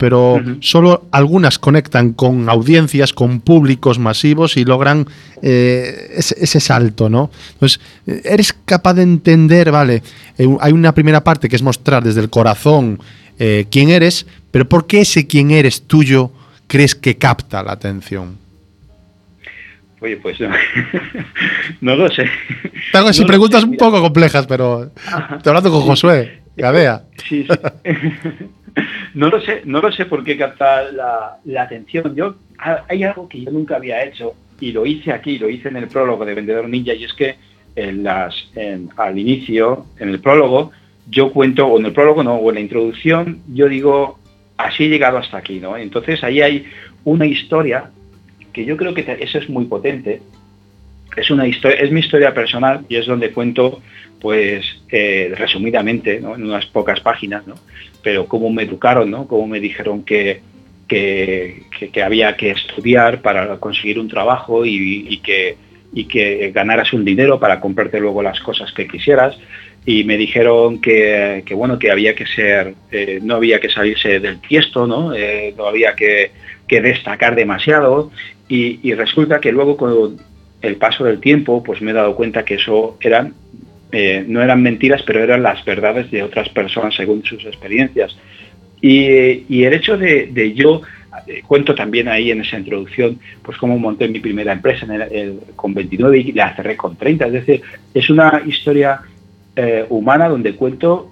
[0.00, 5.06] pero solo algunas conectan con audiencias, con públicos masivos y logran
[5.42, 7.30] eh, ese, ese salto, ¿no?
[7.52, 10.02] Entonces, eres capaz de entender, vale,
[10.38, 12.98] eh, hay una primera parte que es mostrar desde el corazón
[13.38, 16.30] eh, quién eres, pero ¿por qué ese quién eres tuyo
[16.66, 18.38] crees que capta la atención?
[20.00, 20.48] Oye, pues no,
[21.82, 22.24] no lo sé.
[22.90, 24.92] Te hago así No preguntas sé, un poco complejas, pero
[25.36, 27.02] estoy hablando con Josué, Gadea.
[27.28, 27.58] Sí, sí.
[29.14, 32.14] no lo sé, no lo sé por qué captar la, la atención.
[32.14, 35.68] Yo ha- hay algo que yo nunca había hecho y lo hice aquí, lo hice
[35.68, 37.36] en el prólogo de Vendedor Ninja y es que
[37.76, 38.34] en las,
[38.96, 40.72] al inicio, en el prólogo,
[41.08, 44.18] yo cuento, o en el prólogo no, o en la introducción, yo digo,
[44.56, 45.76] así he llegado hasta aquí, ¿no?
[45.76, 46.66] Entonces ahí hay
[47.04, 47.90] una historia
[48.52, 50.20] que yo creo que eso es muy potente.
[51.16, 53.82] Es una historia, es mi historia personal y es donde cuento,
[54.20, 57.54] pues, eh, resumidamente, en unas pocas páginas, ¿no?
[58.02, 59.26] Pero cómo me educaron, ¿no?
[59.26, 60.40] Cómo me dijeron que,
[60.88, 65.56] que, que- había que estudiar para conseguir un trabajo y, que,
[65.92, 69.36] y que ganaras un dinero para comprarte luego las cosas que quisieras.
[69.86, 74.20] Y me dijeron que, que, bueno, que había que ser, eh, no había que salirse
[74.20, 75.14] del tiesto, ¿no?
[75.14, 76.30] Eh, no había que,
[76.68, 78.12] destacar demasiado.
[78.48, 80.16] Y, y resulta que luego con
[80.62, 83.34] el paso del tiempo, pues me he dado cuenta que eso eran,
[83.92, 88.16] eh, no eran mentiras, pero eran las verdades de otras personas según sus experiencias.
[88.80, 90.82] Y, el hecho de, yo,
[91.26, 95.74] eh, cuento también ahí en esa introducción, pues cómo monté mi primera empresa en con
[95.74, 97.26] 29 y la cerré con 30.
[97.26, 99.00] Es decir, es una historia
[99.56, 101.10] eh, humana donde cuento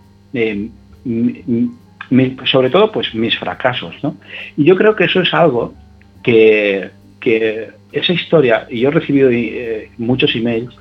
[2.44, 3.94] sobre todo pues mis fracasos.
[4.02, 4.16] ¿no?
[4.56, 5.74] Y yo creo que eso es algo
[6.22, 10.74] que, que esa historia, y yo he recibido eh, muchos emails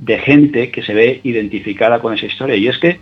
[0.00, 2.98] de gente que se ve identificada con esa historia, y es que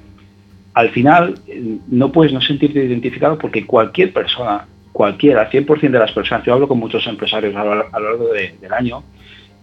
[0.74, 6.12] al final eh, no puedes no sentirte identificado porque cualquier persona, cualquiera, 100% de las
[6.12, 9.02] personas, yo hablo con muchos empresarios a lo, largo de- del año,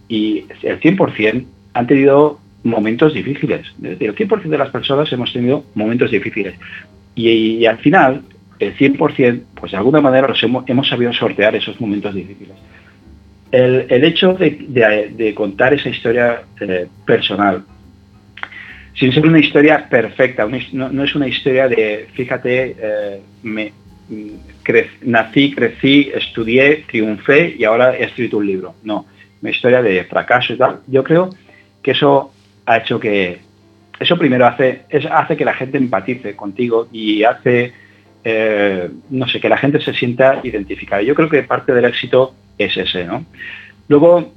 [0.08, 3.66] y el 100% han tenido momentos difíciles.
[3.78, 6.56] Es decir, el 100% de las personas hemos tenido momentos difíciles.
[7.16, 8.22] Y, al final,
[8.60, 12.56] el 100%, pues de alguna manera hemos, hemos sabido sortear esos momentos difíciles.
[13.52, 14.50] El, el hecho de,
[15.16, 17.64] de- contar esa historia eh, personal,
[18.96, 23.72] sin ser una historia perfecta, no, no es una historia de, fíjate, eh, me,
[24.10, 24.30] mm,
[25.04, 28.76] nací, crecí, estudié, triunfé y ahora he escrito un libro.
[28.84, 29.06] No,
[29.42, 30.80] una historia de fracaso y tal.
[30.88, 31.30] Yo creo
[31.82, 32.32] que eso
[32.66, 33.40] ha hecho que,
[34.00, 37.74] eso primero hace, es, hace que la gente empatice contigo y hace,
[38.24, 41.02] eh, no sé, que la gente se sienta identificada.
[41.02, 43.26] Yo creo que parte del éxito es ese, ¿no?
[43.88, 44.32] Luego,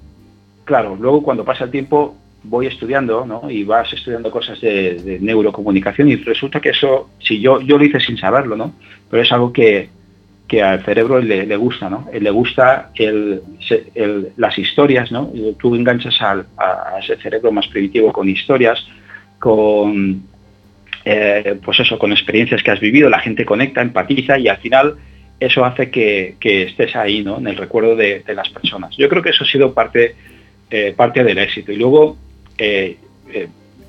[0.65, 3.51] claro, luego cuando pasa el tiempo voy estudiando, ¿no?
[3.51, 8.01] Y vas estudiando cosas de, neurocomunicación y resulta que eso, si yo, yo lo hice
[8.01, 8.75] sin saberlo, ¿no?
[9.11, 9.89] Pero es algo que,
[10.47, 12.09] que al cerebro le, le gusta, ¿no?
[12.13, 13.43] Le gusta el,
[14.37, 15.31] las historias, ¿no?
[15.59, 18.87] Tú enganchas al- a ese cerebro más primitivo con historias,
[19.39, 20.25] con,
[21.05, 24.97] eh, pues eso, con experiencias que has vivido, la gente conecta, empatiza y al final
[25.41, 27.39] eso hace que, estés ahí, ¿no?
[27.39, 28.97] En el recuerdo de, las personas.
[28.97, 30.15] Yo creo que eso ha sido parte,
[30.71, 31.73] eh, parte del éxito.
[31.73, 32.17] Y luego
[32.57, 32.97] eh,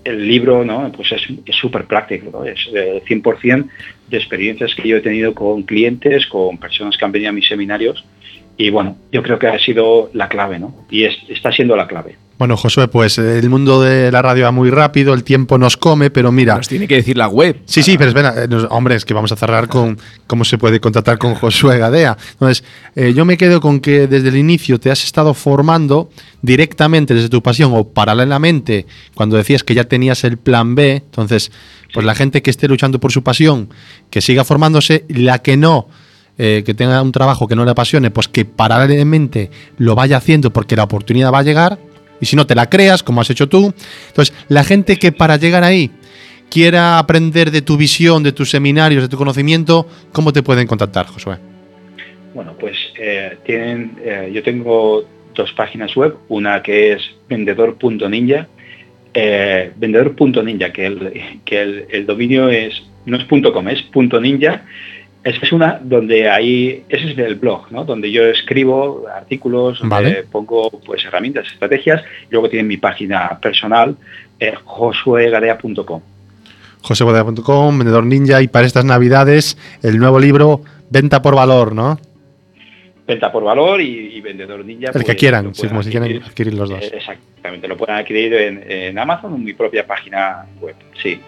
[0.06, 0.92] el libro, ¿no?
[0.92, 2.46] Pues es súper práctico, ¿no?
[2.46, 3.68] Es eh, 100%
[4.08, 7.48] de experiencias que yo he tenido con clientes, con personas que han venido a mis
[7.48, 8.06] seminarios.
[8.56, 10.86] Y bueno, yo creo que ha sido la clave, ¿no?
[10.90, 12.16] Y es- está siendo la clave.
[12.38, 15.78] Bueno, Josué, pues eh, el mundo de la radio va muy rápido, el tiempo nos
[15.78, 16.58] come, pero mira.
[16.58, 17.62] Nos tiene que decir la web.
[17.66, 20.58] Sí, sí, pero espera, eh, nos- hombre, es que vamos a cerrar con cómo se
[20.58, 22.18] puede contactar con Josué Gadea.
[22.34, 22.66] Entonces,
[22.98, 26.10] eh, yo me quedo con que desde el inicio te has estado formando
[26.42, 30.96] directamente desde tu pasión o paralelamente cuando decías que ya tenías el plan B.
[31.06, 31.54] Entonces,
[31.94, 33.70] pues la gente que esté luchando por su pasión,
[34.10, 35.88] que siga formándose, la que no,
[36.38, 40.52] eh, que tenga un trabajo que no le apasione, pues que paralelamente lo vaya haciendo
[40.52, 41.80] porque la oportunidad va a llegar.
[42.22, 43.74] Y si no te la creas, como has hecho tú.
[44.08, 45.92] Entonces, la gente que para llegar ahí
[46.50, 51.08] quiera aprender de tu visión, de tus seminarios, de tu conocimiento, ¿cómo te pueden contactar,
[51.08, 51.38] Josué?
[52.34, 58.48] Bueno, pues eh, tienen, eh, yo tengo dos páginas web, una que es vendedor.ninja,
[59.14, 63.86] eh, vendedor.ninja, que, el, que el, dominio es, no es .com, es
[64.22, 64.66] .ninja.
[65.26, 67.84] Esa es una donde ahí, ese es el blog, ¿no?
[67.84, 70.24] Donde yo escribo artículos, donde Vale.
[70.32, 73.98] pongo pues herramientas, estrategias, y luego tienen mi página personal,
[74.40, 76.02] eh, josuegadea.com.
[76.82, 80.62] josegodea.com, Vendedor Ninja, y para estas navidades, el nuevo libro,
[80.92, 82.00] Venta por Valor, ¿no?
[83.08, 84.88] Venta por valor y, y vendedor ninja.
[84.88, 86.54] El que pues, quieran, sí, como si quieren adquirir.
[86.56, 86.84] los dos.
[86.84, 90.76] Eh, Exactamente, lo pueden adquirir en, en Amazon en mi propia página web.
[91.02, 91.20] Sí.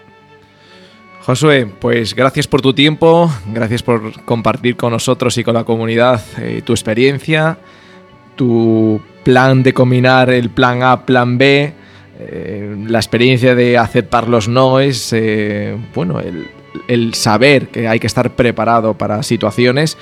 [1.20, 6.22] Josué, pues gracias por tu tiempo, gracias por compartir con nosotros y con la comunidad
[6.38, 7.58] eh, tu experiencia,
[8.36, 11.74] tu plan de combinar el plan A, plan B,
[12.18, 16.48] eh, la experiencia de aceptar los noes, eh, bueno, el,
[16.86, 19.98] el saber que hay que estar preparado para situaciones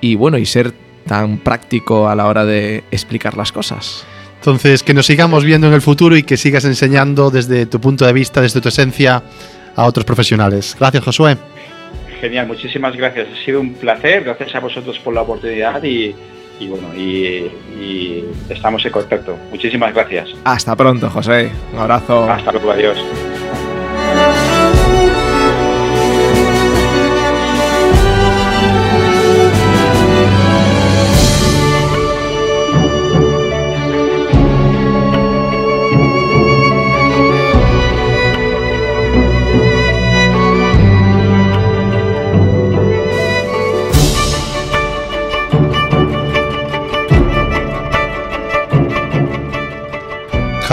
[0.00, 0.72] y bueno, y ser
[1.06, 4.04] tan práctico a la hora de explicar las cosas.
[4.36, 8.04] Entonces, que nos sigamos viendo en el futuro y que sigas enseñando desde tu punto
[8.06, 9.22] de vista, desde tu esencia,
[9.76, 10.76] a otros profesionales.
[10.78, 11.36] Gracias, Josué.
[12.20, 13.28] Genial, muchísimas gracias.
[13.32, 14.24] Ha sido un placer.
[14.24, 16.14] Gracias a vosotros por la oportunidad y,
[16.60, 19.36] y bueno, y, y estamos en contacto.
[19.50, 20.28] Muchísimas gracias.
[20.44, 21.50] Hasta pronto, José.
[21.72, 22.30] Un abrazo.
[22.30, 22.98] Hasta luego, adiós.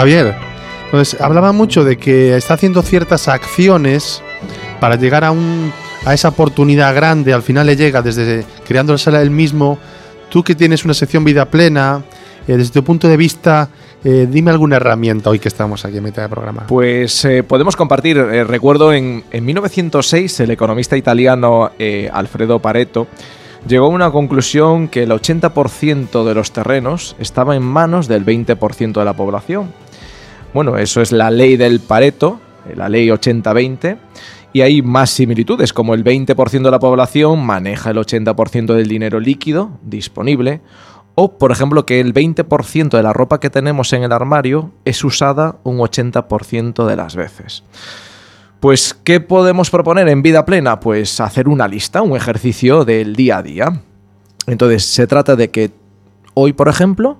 [0.00, 0.34] Javier,
[0.86, 4.22] entonces hablaba mucho de que está haciendo ciertas acciones
[4.80, 5.70] para llegar a un
[6.06, 9.78] a esa oportunidad grande, al final le llega desde creándosela él mismo.
[10.30, 12.02] Tú que tienes una sección vida plena,
[12.48, 13.68] eh, desde tu punto de vista,
[14.02, 16.66] eh, dime alguna herramienta hoy que estamos aquí en mitad del programa.
[16.66, 21.72] Pues eh, podemos compartir, eh, recuerdo en, en 1906 el economista italiano
[22.10, 23.06] Alfredo Pareto
[23.66, 28.92] llegó a una conclusión que el 80% de los terrenos estaba en manos del 20%
[28.92, 29.72] de la población.
[30.52, 33.98] Bueno, eso es la ley del Pareto, eh, la ley 80-20,
[34.52, 39.20] y hay más similitudes, como el 20% de la población maneja el 80% del dinero
[39.20, 40.60] líquido disponible,
[41.14, 45.04] o, por ejemplo, que el 20% de la ropa que tenemos en el armario es
[45.04, 47.62] usada un 80% de las veces.
[48.58, 50.80] Pues, ¿qué podemos proponer en vida plena?
[50.80, 53.82] Pues hacer una lista, un ejercicio del día a día.
[54.46, 55.70] Entonces, se trata de que
[56.34, 57.18] hoy, por ejemplo,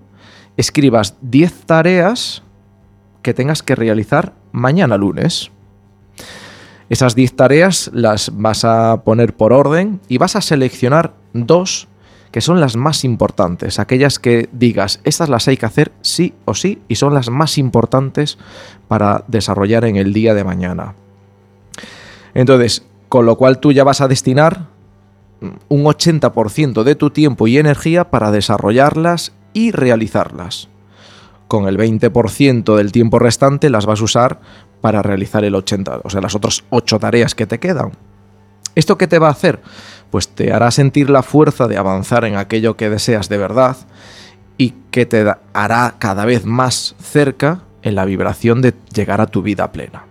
[0.57, 2.43] escribas 10 tareas
[3.23, 5.51] que tengas que realizar mañana lunes.
[6.89, 11.89] Esas 10 tareas las vas a poner por orden y vas a seleccionar dos
[12.31, 16.55] que son las más importantes, aquellas que digas, estas las hay que hacer sí o
[16.55, 18.39] sí y son las más importantes
[18.87, 20.95] para desarrollar en el día de mañana.
[22.35, 24.67] Entonces, con lo cual tú ya vas a destinar
[25.69, 30.69] un 80% de tu tiempo y energía para desarrollarlas y realizarlas.
[31.51, 34.41] Con el 20% del tiempo restante las vas a usar
[34.81, 37.91] para realizar el 80, o sea, las otras 8 tareas que te quedan.
[38.77, 39.61] ¿Esto qué te va a hacer?
[40.13, 43.77] Pues te hará sentir la fuerza de avanzar en aquello que deseas de verdad
[44.59, 49.43] y que te hará cada vez más cerca en la vibración de llegar a tu
[49.43, 50.05] vida plena.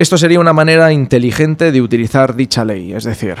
[0.00, 3.36] Esto sería una manera inteligente de utilizar dicha ley, es decir,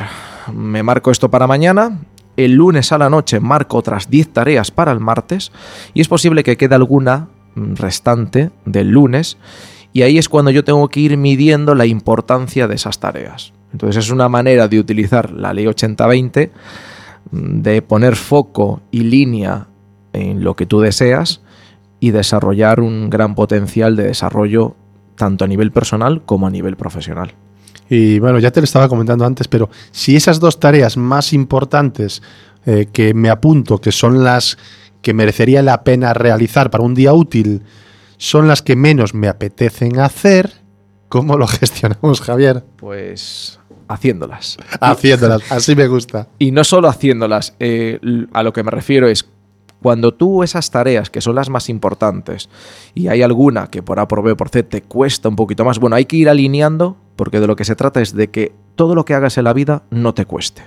[0.54, 1.98] me marco esto para mañana,
[2.44, 5.52] el lunes a la noche marco otras 10 tareas para el martes
[5.94, 9.38] y es posible que quede alguna mm, restante del lunes
[9.92, 13.52] y ahí es cuando yo tengo que ir midiendo la importancia de esas tareas.
[13.72, 16.50] Entonces es una manera de utilizar la ley 80-20,
[17.30, 19.66] mm, de poner foco y línea
[20.12, 21.42] en lo que tú deseas
[22.00, 24.76] y desarrollar un gran potencial de desarrollo
[25.16, 27.34] tanto a nivel personal como a nivel profesional.
[27.94, 32.22] Y bueno, ya te lo estaba comentando antes, pero si esas dos tareas más importantes
[32.64, 34.56] eh, que me apunto, que son las
[35.02, 37.64] que merecería la pena realizar para un día útil,
[38.16, 40.54] son las que menos me apetecen hacer,
[41.10, 42.64] ¿cómo lo gestionamos, Javier?
[42.76, 44.56] Pues haciéndolas.
[44.80, 46.28] Haciéndolas, así me gusta.
[46.38, 48.00] Y no solo haciéndolas, eh,
[48.32, 49.28] a lo que me refiero es
[49.82, 52.48] cuando tú esas tareas, que son las más importantes,
[52.94, 55.66] y hay alguna que por A, por B o por C te cuesta un poquito
[55.66, 58.52] más, bueno, hay que ir alineando, porque de lo que se trata es de que
[58.74, 60.62] todo lo que hagas en la vida no te cueste.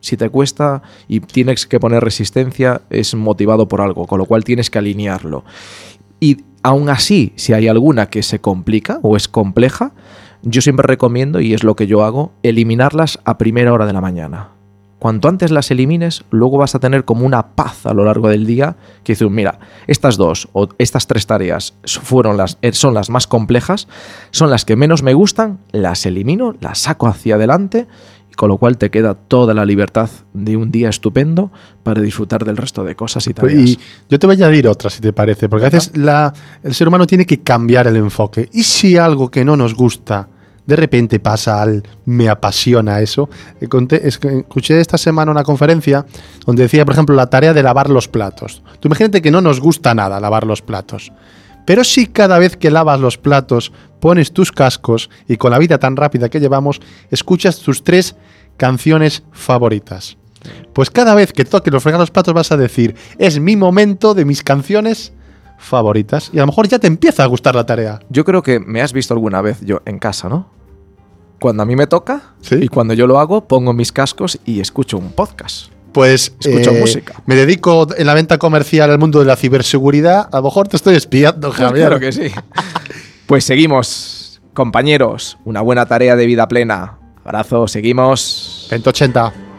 [0.00, 4.44] Si te cuesta y tienes que poner resistencia, es motivado por algo, con lo cual
[4.44, 5.44] tienes que alinearlo.
[6.20, 9.92] Y aún así, si hay alguna que se complica o es compleja,
[10.42, 14.00] yo siempre recomiendo, y es lo que yo hago, eliminarlas a primera hora de la
[14.00, 14.59] mañana.
[15.00, 18.46] Cuanto antes las elimines, luego vas a tener como una paz a lo largo del
[18.46, 23.10] día que dices, mira, estas dos o estas tres tareas fueron las, eh, son las
[23.10, 23.88] más complejas,
[24.30, 27.88] son las que menos me gustan, las elimino, las saco hacia adelante,
[28.30, 31.50] y con lo cual te queda toda la libertad de un día estupendo
[31.82, 33.58] para disfrutar del resto de cosas y tareas.
[33.70, 33.78] Y
[34.10, 36.32] yo te voy a añadir otra, si te parece, porque a veces la-
[36.62, 38.50] el ser humano tiene que cambiar el enfoque.
[38.52, 40.28] ¿Y si algo que no nos gusta
[40.66, 43.28] de repente pasa al me apasiona eso?
[43.60, 43.68] Eh,
[44.02, 46.06] escuché esta semana una conferencia
[46.46, 48.62] donde decía, por ejemplo, la tarea de lavar los platos.
[48.80, 51.12] Tú imagínate que no nos gusta nada lavar los platos.
[51.66, 55.78] Pero si cada vez que lavas los platos pones tus cascos y con la vida
[55.78, 56.80] tan rápida que llevamos,
[57.10, 58.16] escuchas tus tres
[58.56, 60.16] canciones favoritas.
[60.72, 64.14] Pues cada vez que toques los fregar los platos vas a decir, es mi momento
[64.14, 65.12] de mis canciones
[65.60, 66.30] favoritas.
[66.32, 68.00] Y a lo mejor ya te empieza a gustar la tarea.
[68.08, 70.48] Yo creo que me has visto alguna vez yo en casa, ¿no?
[71.40, 72.56] Cuando a mí me toca Sí.
[72.62, 75.70] y cuando yo lo hago, pongo mis cascos y escucho un podcast.
[75.92, 77.14] Pues Escucho eh, música.
[77.26, 80.28] Me dedico en la venta comercial al mundo de la ciberseguridad.
[80.32, 81.86] A lo mejor te estoy espiando, Javier.
[81.88, 82.30] Claro que sí.
[83.26, 85.36] Pues seguimos, compañeros.
[85.44, 86.98] Una buena tarea de vida plena.
[87.24, 88.66] Abrazo, seguimos.
[88.68, 89.49] 180.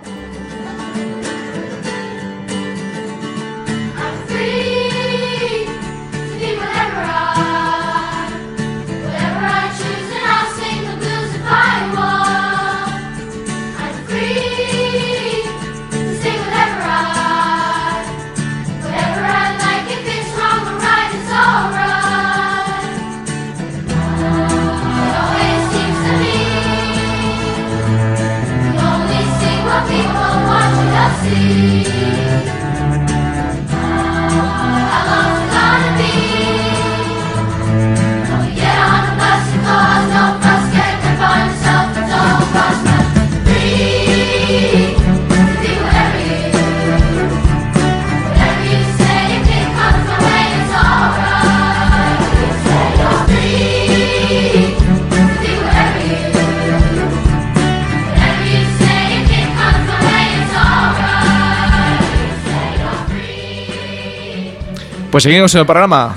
[65.12, 66.16] Pues seguimos en el programa.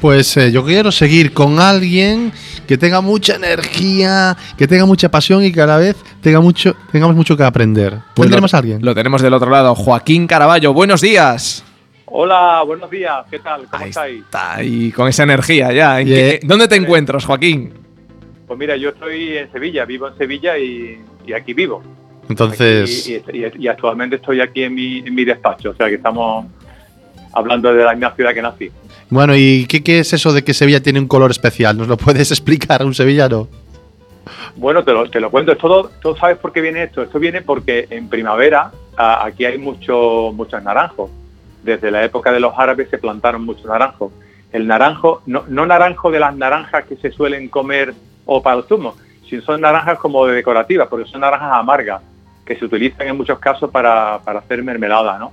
[0.00, 2.30] Pues eh, yo quiero seguir con alguien
[2.68, 6.76] que tenga mucha energía, que tenga mucha pasión y que a la vez tenga mucho,
[6.92, 7.98] tengamos mucho que aprender.
[8.14, 8.84] Pues ¿Tendremos lo, a alguien?
[8.84, 9.74] Lo tenemos del otro lado.
[9.74, 11.64] Joaquín Caraballo, buenos días.
[12.06, 13.62] Hola, buenos días, ¿qué tal?
[13.68, 14.20] ¿Cómo Ahí estáis?
[14.22, 16.00] está, y con esa energía ya.
[16.00, 16.16] ¿En Yeah.
[16.16, 17.72] qué- ¿Dónde te encuentras, Joaquín?
[18.46, 21.82] Pues mira, yo estoy en Sevilla, vivo en Sevilla y, y aquí vivo.
[22.28, 25.88] Entonces, Aquí- y, y- y actualmente estoy aquí en mi, en mi despacho, o sea
[25.88, 26.46] que estamos
[27.34, 28.70] hablando de la misma ciudad que nací.
[29.10, 31.76] bueno, ¿y qué, qué es eso de que Sevilla tiene un color especial?
[31.76, 33.48] ¿Nos lo puedes explicar a un sevillano?
[34.56, 37.02] Bueno, te lo, te lo cuento, es todo, ¿tú sabes por qué viene esto?
[37.02, 41.10] Esto viene porque en primavera a- aquí hay mucho, muchos naranjos.
[41.62, 44.12] Desde la época de los árabes se plantaron muchos naranjos.
[44.52, 47.94] El naranjo, no, no naranjo de las naranjas que se suelen comer
[48.26, 48.94] o para el zumo,
[49.28, 52.00] sino son naranjas como de decorativas, porque son naranjas amargas.
[52.46, 55.32] que se utilizan en muchos casos para, para hacer mermelada, ¿no?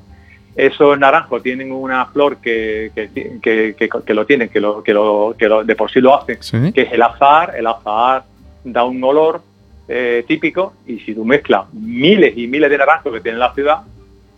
[0.55, 3.09] Esos naranjos tienen una flor que, que,
[3.41, 6.13] que- que- que lo tienen, que, lo, que, lo, que lo- de por sí lo
[6.19, 6.71] hacen, Sí.
[6.73, 7.53] que es el azahar.
[7.57, 8.23] El azahar
[8.63, 9.41] da un olor
[9.87, 13.79] eh, típico y si tú mezclas miles y miles de naranjos que tiene la ciudad,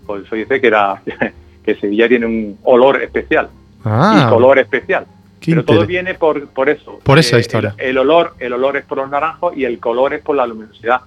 [0.05, 1.01] pues eso dice que, era,
[1.65, 3.49] que Sevilla tiene un olor especial
[3.85, 5.05] Ah, y color especial.
[5.45, 6.99] Pero todo viene por, por eso.
[7.03, 7.75] Por esa Eh, historia.
[7.77, 10.47] El, el olor, el olor es por los naranjos y el color es por la
[10.47, 11.01] luminosidad.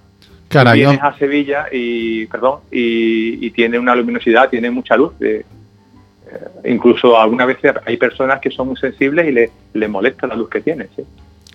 [0.49, 5.13] Caray, Vienes a Sevilla y, perdón, y, y tiene una luminosidad, tiene mucha luz.
[5.19, 5.43] eh,
[6.65, 10.49] incluso algunas veces hay personas que son muy sensibles y le, le molesta la luz
[10.49, 10.87] que tiene.
[10.95, 11.03] ¿sí?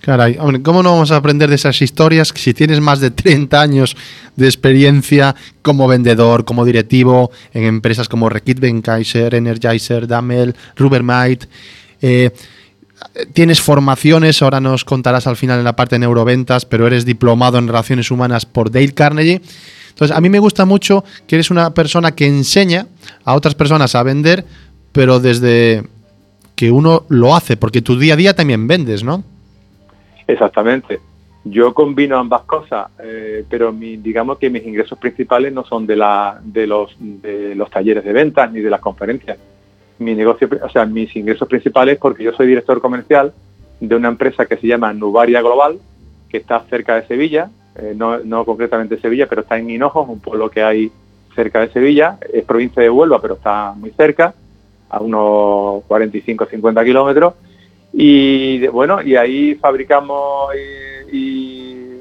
[0.00, 3.60] Caray, hombre, ¿cómo no vamos a aprender de esas historias si tienes más de 30
[3.60, 3.96] años
[4.34, 11.46] de experiencia como vendedor, como directivo en empresas como Rekit Kaiser, Energizer, Damel, Rubermite?
[12.00, 12.30] eh,
[13.32, 17.58] tienes formaciones, ahora nos contarás al final en la parte de neuroventas, pero eres diplomado
[17.58, 19.40] en relaciones humanas por Dale Carnegie.
[19.90, 22.86] Entonces, a mí me gusta mucho que eres una persona que enseña
[23.24, 24.44] a otras personas a vender,
[24.92, 25.82] pero desde
[26.56, 29.22] que uno lo hace, porque tu día a día también vendes, ¿no?
[30.26, 31.00] Exactamente.
[31.44, 35.96] Yo combino ambas cosas, eh, pero mi- digamos que mis ingresos principales no son de,
[35.96, 39.38] la, de, los, de los talleres de ventas ni de las conferencias.
[40.02, 43.32] Mi negocio, o sea, mis ingresos principales porque yo soy director comercial
[43.80, 45.78] de una empresa que se llama Nubaria Global,
[46.28, 50.20] que está cerca de Sevilla, eh, no, no concretamente Sevilla, pero está en Hinojos, un
[50.20, 50.92] pueblo que hay
[51.34, 54.34] cerca de Sevilla, es provincia de Huelva, pero está muy cerca,
[54.90, 57.34] a unos 45-50 kilómetros,
[57.92, 60.54] y bueno, y ahí fabricamos
[61.12, 62.00] y,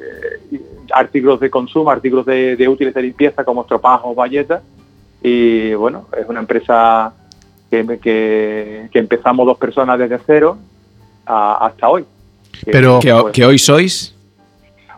[0.94, 4.62] artículos de consumo, artículos de, útiles de limpieza como estropajos, bayetas.
[5.22, 7.14] Y bueno, es una empresa
[7.72, 10.58] que, que- que empezamos dos personas desde cero
[11.26, 12.06] a- hasta hoy.
[12.66, 14.14] Pero- Que, pues, que hoy sois.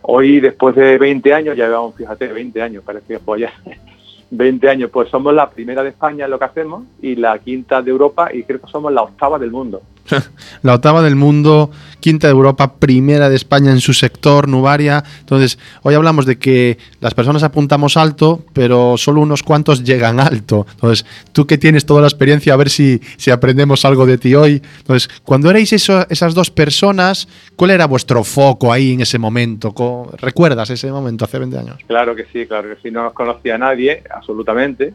[0.01, 3.53] Hoy, después de 20 años, ya llevamos, fíjate, 20 años, parece que fue ya.
[4.31, 7.81] 20 años, pues somos la primera de España en lo que hacemos y la quinta
[7.83, 9.81] de Europa y creo que somos la octava del mundo.
[10.63, 15.03] La octava del mundo, quinta de Europa, primera de España en su sector, Nubaria.
[15.19, 20.65] Entonces, hoy hablamos de que las personas apuntamos alto, pero solo unos cuantos llegan alto.
[20.71, 24.35] Entonces, tú que tienes toda la experiencia, a ver si, si aprendemos algo de ti
[24.35, 24.61] hoy.
[24.79, 29.73] Entonces, cuando erais eso- esas dos personas, ¿cuál era vuestro foco ahí en ese momento?
[30.17, 31.77] ¿Recuerdas ese momento hace 20 años?
[31.87, 34.93] Claro que sí, claro que sí, no nos conocía nadie, absolutamente.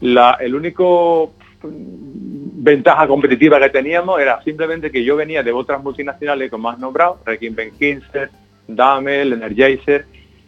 [0.00, 1.32] La, el único
[1.62, 7.20] ventaja competitiva que teníamos era simplemente que yo venía de otras multinacionales como has nombrado,
[7.24, 8.30] Rekin Benkinser,
[8.66, 10.06] Damel, Energizer,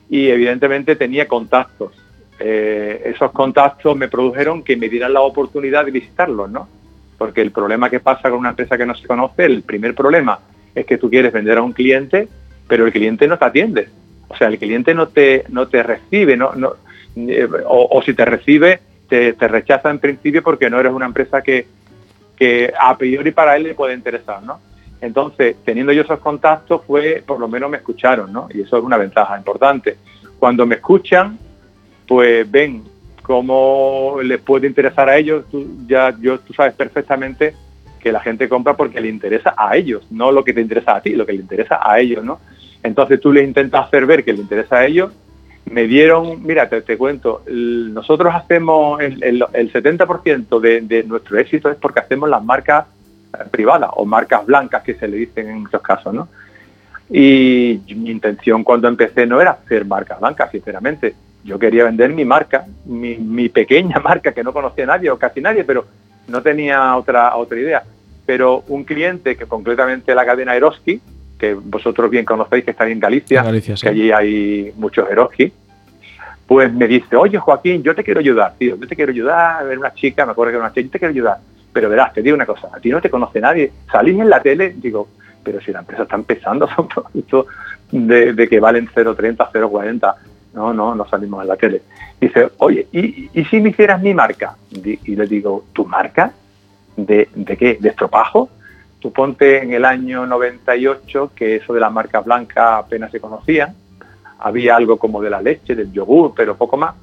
[0.08, 1.92] y evidentemente tenía contactos.
[2.38, 6.68] Eh, esos contactos me produjeron que me dieran la oportunidad de visitarlos, ¿no?
[7.18, 10.40] Porque el problema que pasa con una empresa que no se conoce, el primer problema
[10.74, 12.28] es que tú quieres vender a un cliente,
[12.66, 13.88] pero el cliente no te atiende.
[14.28, 16.74] O sea, el cliente no te, no te recibe, no, no,
[17.16, 18.80] eh, o si te recibe,
[19.10, 21.66] te, te rechaza en principio porque no eres una empresa que,
[22.36, 24.60] que a priori para él le puede interesar, ¿no?
[25.00, 28.48] Entonces, teniendo yo esos contactos, fue, por lo menos me escucharon, ¿no?
[28.54, 29.96] Y eso es una ventaja importante.
[30.38, 31.38] Cuando me escuchan,
[32.06, 32.84] pues ven
[33.22, 35.44] cómo les puede interesar a ellos.
[35.50, 37.54] Tú, ya, yo, tú sabes perfectamente
[37.98, 41.02] que la gente compra porque le interesa a ellos, no lo que te interesa a
[41.02, 42.40] ti, lo que le interesa a ellos, ¿no?
[42.82, 45.12] Entonces tú les intentas hacer ver que le interesa a ellos.
[45.66, 51.76] Me dieron, mira, te, cuento, nosotros hacemos el, el- el 70% de, nuestro éxito es
[51.76, 52.86] porque hacemos las marcas
[53.34, 56.28] eh, privadas o marcas blancas que se le dicen en muchos casos, ¿no?
[57.08, 61.14] Y mi intención cuando empecé no era hacer marcas blancas, sinceramente.
[61.42, 65.18] Yo quería vender mi marca, mi, mi pequeña marca que no conocía a nadie o
[65.18, 65.86] casi nadie, pero
[66.28, 67.82] no tenía otra, otra idea.
[68.26, 71.00] Pero un cliente que concretamente la cadena Eroski,
[71.40, 73.82] que vosotros bien conocéis que está en Galicia, En Galicia, sí.
[73.82, 75.52] que allí hay muchos Eroski,
[76.46, 79.62] pues me dice, oye Joaquín, yo te quiero ayudar, tío, yo te quiero ayudar a
[79.64, 81.38] ver una chica, me acuerdo que era una chica, yo te quiero ayudar.
[81.72, 84.42] Pero verás, te digo una cosa, a ti no te conoce nadie, salís en la
[84.42, 85.08] tele, digo,
[85.42, 87.46] pero si la empresa está empezando, son productos
[87.90, 90.14] de, de que valen 0,30, 0,40.
[90.52, 91.82] No, no, no salimos en la tele.
[92.20, 94.56] Dice, oye, ¿y, y si me hicieras mi marca?
[94.72, 96.32] Y le digo, ¿tu marca?
[96.96, 97.78] ¿De, de qué?
[97.80, 98.48] ¿De estropajo?
[99.00, 103.74] Tú ponte en el año 98 que eso de las marcas blancas apenas se conocían.
[104.38, 106.94] Había algo como de la leche, del yogur, pero poco más.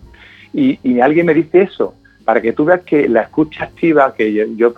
[0.54, 4.74] Y, alguien me dice eso, para que tú veas que la escucha activa, que yo,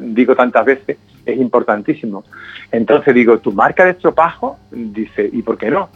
[0.00, 2.24] digo tantas veces, es importantísimo.
[2.72, 4.58] Entonces digo, ¿tu marca de estropajo?
[4.70, 5.88] Dice, ¿y por qué no?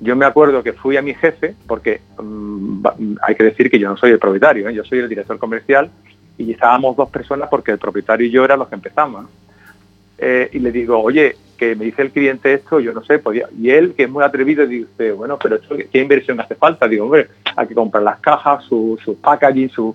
[0.00, 2.86] Yo me acuerdo que fui a mi jefe, porque mm,
[3.22, 4.74] hay que decir que yo no soy el propietario, ¿eh?
[4.74, 5.90] yo soy el director comercial
[6.38, 9.26] y estábamos dos personas porque el propietario y yo eran los que empezamos.
[10.18, 13.48] Eh, y le digo, oye, que me dice el cliente esto, yo no sé, podía,
[13.58, 16.86] y él, que es muy atrevido, dice, bueno, pero esto, ¿qué inversión hace falta?
[16.88, 19.94] Digo, hombre, hay que comprar las cajas, su, su packaging, su...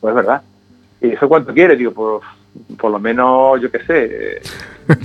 [0.00, 0.42] Pues es verdad.
[1.00, 1.76] ¿Y eso cuánto quiere?
[1.76, 2.20] Digo, por,
[2.76, 4.04] por lo menos, yo qué sé,
[4.36, 4.42] eh,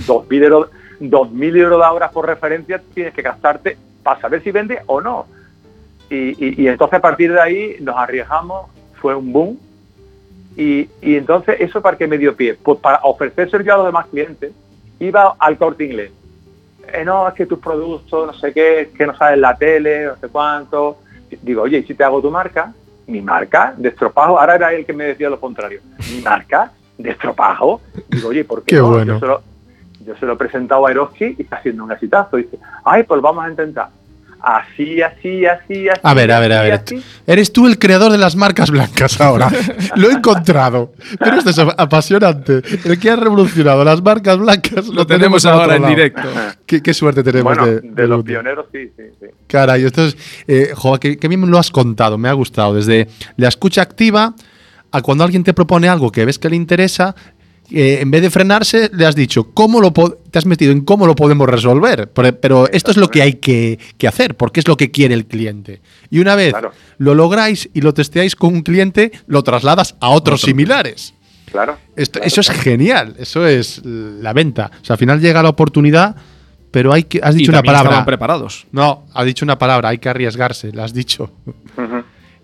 [0.06, 0.68] dos mil euros,
[1.00, 5.26] dos euros de horas por referencia tienes que gastarte para saber si vende o no.
[6.10, 8.66] Y- y entonces a partir de ahí nos arriesgamos,
[9.00, 9.58] fue un boom.
[10.56, 13.86] Y, y entonces eso para qué me dio pie, pues para ofrecer yo a los
[13.86, 14.52] demás clientes,
[15.00, 16.12] iba al corte inglés.
[16.92, 20.06] Eh, no, es que tus productos, no sé qué, es que no sabes la tele,
[20.06, 20.98] no sé cuánto.
[21.42, 22.72] Digo, oye, ¿y si te hago tu marca?
[23.06, 24.38] Mi marca, de estropajo.
[24.38, 25.80] Ahora era él que me decía lo contrario.
[26.12, 27.80] Mi marca, de estropajo.
[28.08, 28.90] Digo, oye, ¿por qué, Qué no?
[28.90, 29.14] bueno.
[29.14, 29.42] Yo se lo,
[30.06, 32.36] yo se lo he presentado a Eroski y está haciendo un exitazo.
[32.36, 33.88] Dice, ay, pues vamos a intentar.
[34.46, 36.00] Así, así, así, así.
[36.02, 36.72] A ver, a ver, a ver.
[36.74, 37.02] así.
[37.26, 39.48] Eres tú el creador de las marcas blancas ahora.
[39.96, 40.92] Lo he encontrado.
[41.18, 42.60] Pero esto es apasionante.
[42.84, 45.94] El que ha revolucionado las marcas blancas Lo tenemos ahora en lado.
[45.94, 46.28] directo.
[46.66, 49.26] Qué, qué suerte tenemos Bueno, de, de, de los pioneros, sí, sí, sí.
[49.46, 50.16] Caray, esto es.
[50.46, 52.74] Eh, jo, que, que bien me lo has contado, me ha gustado.
[52.74, 54.34] Desde la escucha activa
[54.92, 57.16] a cuando alguien te propone algo que ves que le interesa,
[57.70, 61.06] eh, en vez de frenarse, le has dicho, ¿cómo lo te has metido en cómo
[61.06, 62.10] lo podemos resolver?
[62.12, 65.14] Pero, pero esto es lo que hay que, que hacer, porque es lo que quiere
[65.14, 65.80] el cliente.
[66.10, 66.72] Y una vez Claro.
[66.98, 71.14] lo lográis y lo testeáis con un cliente, lo trasladas a otros similares.
[71.50, 71.78] Claro.
[71.96, 74.70] Esto- claro, eso es genial, eso es la venta.
[74.82, 76.16] O sea, al final llega la oportunidad,
[76.70, 77.20] pero hay que.
[77.22, 77.90] Has Y dicho una palabra.
[77.90, 78.66] estaban preparados.
[78.72, 81.30] No, ha dicho una palabra, hay que arriesgarse, la has dicho.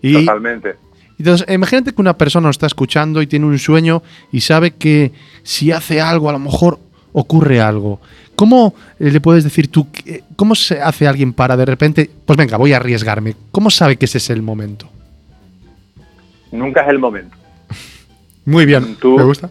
[0.01, 0.75] Y Totalmente.
[1.21, 5.11] Entonces, imagínate que una persona nos está escuchando y tiene un sueño y sabe que
[5.43, 6.79] si hace algo, a lo mejor
[7.13, 7.99] ocurre algo.
[8.35, 12.37] ¿Cómo eh, le puedes decir tú, que- cómo se hace alguien para de repente, pues
[12.37, 13.35] venga, voy a arriesgarme?
[13.51, 14.89] ¿Cómo sabe que ese es el momento?
[16.51, 17.35] Nunca es el momento.
[18.45, 19.49] Muy bien, Tú- ¿me gusta?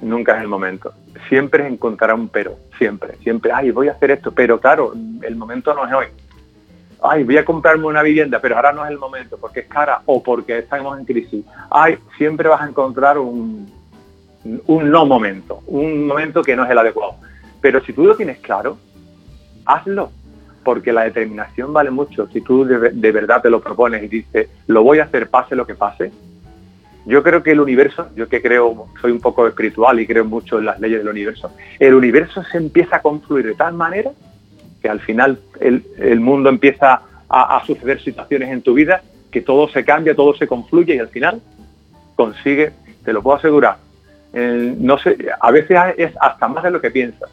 [0.00, 0.92] Nunca es el momento.
[1.28, 2.56] Siempre encontrará un pero.
[2.78, 3.16] Siempre.
[3.22, 3.50] Siempre.
[3.52, 4.30] Ay, voy a hacer esto.
[4.32, 6.06] Pero claro, el momento no es hoy.
[7.02, 10.02] Ay, voy a comprarme una vivienda, pero ahora no es el momento porque es cara
[10.06, 11.44] o porque estamos en crisis.
[11.70, 13.70] Ay, siempre vas a encontrar un,
[14.44, 15.62] no momento.
[15.66, 17.14] Un momento que no es el adecuado.
[17.60, 18.78] Pero si tú lo tienes claro,
[19.64, 20.10] hazlo.
[20.64, 22.26] Porque la determinación vale mucho.
[22.28, 25.54] Si tú de, de verdad te lo propones y dices, lo voy a hacer pase
[25.54, 26.10] lo que pase,
[27.08, 30.58] yo creo que el universo, yo que creo, soy un poco espiritual y creo mucho
[30.58, 34.10] en las leyes del universo, el universo se empieza a confluir de tal manera
[34.82, 39.68] que al final el, mundo empieza a, a suceder situaciones en tu vida, que todo
[39.68, 41.40] se cambia, todo se confluye y al final
[42.16, 42.72] consigue,
[43.04, 43.76] te lo puedo asegurar,
[44.32, 47.30] eh, no sé, a veces es hasta más de lo que piensas.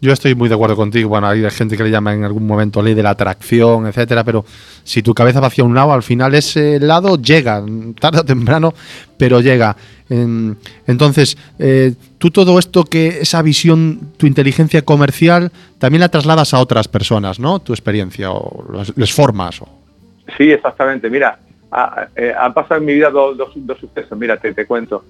[0.00, 1.08] Yo estoy muy de acuerdo contigo.
[1.08, 4.44] Bueno, hay gente que le llama en algún momento ley de la atracción, etcétera, pero
[4.82, 7.64] si tu cabeza va hacia un lado, al final ese lado llega,
[7.98, 8.74] tarde o temprano,
[9.16, 9.74] pero llega.
[10.10, 16.52] En- Entonces, eh, tú todo esto que esa visión, tu inteligencia comercial, también la trasladas
[16.52, 17.60] a otras personas, ¿no?
[17.60, 19.62] Tu experiencia o les formas.
[20.36, 21.08] Sí, exactamente.
[21.08, 21.38] Mira,
[22.14, 24.18] eh, han pasado en mi vida dos, dos- dos sucesos.
[24.18, 25.02] Mira, te, te cuento.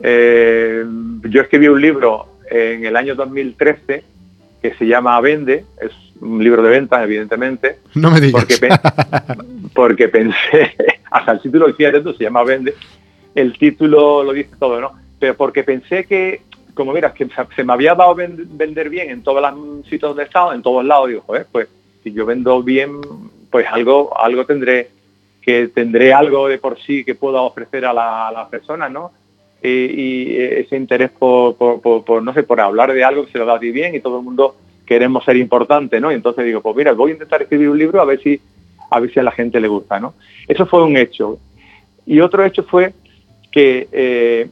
[0.00, 0.84] Eh,
[1.28, 4.04] yo escribí un libro en el año 2013
[4.62, 5.64] que se llama Vende.
[5.80, 7.78] Es un libro de ventas, evidentemente.
[7.94, 8.44] No me digas.
[8.44, 8.68] Porque, pe-
[9.74, 10.74] porque pensé,
[11.10, 12.74] hasta el título decía esto, se llama Vende.
[13.34, 14.92] El título lo dice todo, ¿no?
[15.18, 16.42] Pero porque pensé que,
[16.74, 20.22] como miras, que se, me había dado ven- vender bien en todos los sitios donde
[20.22, 21.68] he estado, en todos lados, digo, joder, pues
[22.02, 23.00] si yo vendo bien,
[23.50, 24.90] pues algo, algo tendré,
[25.42, 29.12] que tendré algo de por sí que pueda ofrecer a la- a las personas, ¿no?
[29.62, 33.56] Y, y ese interés por, no sé, por hablar de algo que se lo da
[33.56, 34.56] a ti bien y todo el mundo
[34.86, 36.10] queremos ser importante, ¿no?
[36.10, 38.40] Y entonces digo, pues mira, voy a intentar escribir un libro a ver si
[38.90, 40.14] a ver si a la gente le gusta, ¿no?
[40.46, 41.38] Eso fue un hecho.
[42.06, 42.94] Y otro hecho fue
[43.50, 44.48] que eh,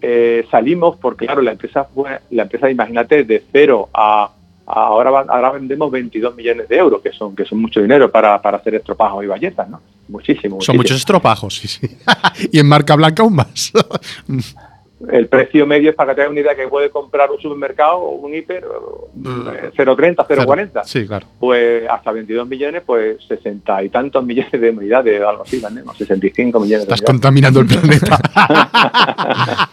[0.00, 4.30] eh, salimos, porque claro, la empresa fue, la empresa, imagínate, de cero a
[4.66, 8.40] ahora, va- ahora vendemos 22 millones de euros, que son, que son mucho dinero para,
[8.40, 9.80] para hacer estropajos y bayetas, ¿no?
[10.08, 10.56] Muchísimo.
[10.60, 10.76] Son muchísimo.
[10.78, 11.88] muchos estropajos, sí, sí.
[12.52, 13.72] y en marca blanca aún más.
[15.10, 17.96] El precio medio es para que te hagas una idea que puede comprar un supermercado
[17.98, 20.84] o un hiper eh, 0,30, 0,40.
[20.84, 21.26] Sí, claro.
[21.40, 25.96] Pues hasta 22 millones, pues 60 y tantos millones de unidades o algo así, vendemos,
[25.98, 27.12] 65 millones de Estás unidades.
[27.20, 28.18] contaminando el planeta.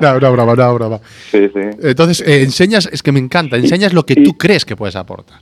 [0.00, 1.00] no, no, broma, no, broma.
[1.30, 1.60] Sí, sí.
[1.82, 4.96] Entonces, eh, enseñas, es que me encanta, enseñas lo que y- tú crees que puedes
[4.96, 5.40] aportar.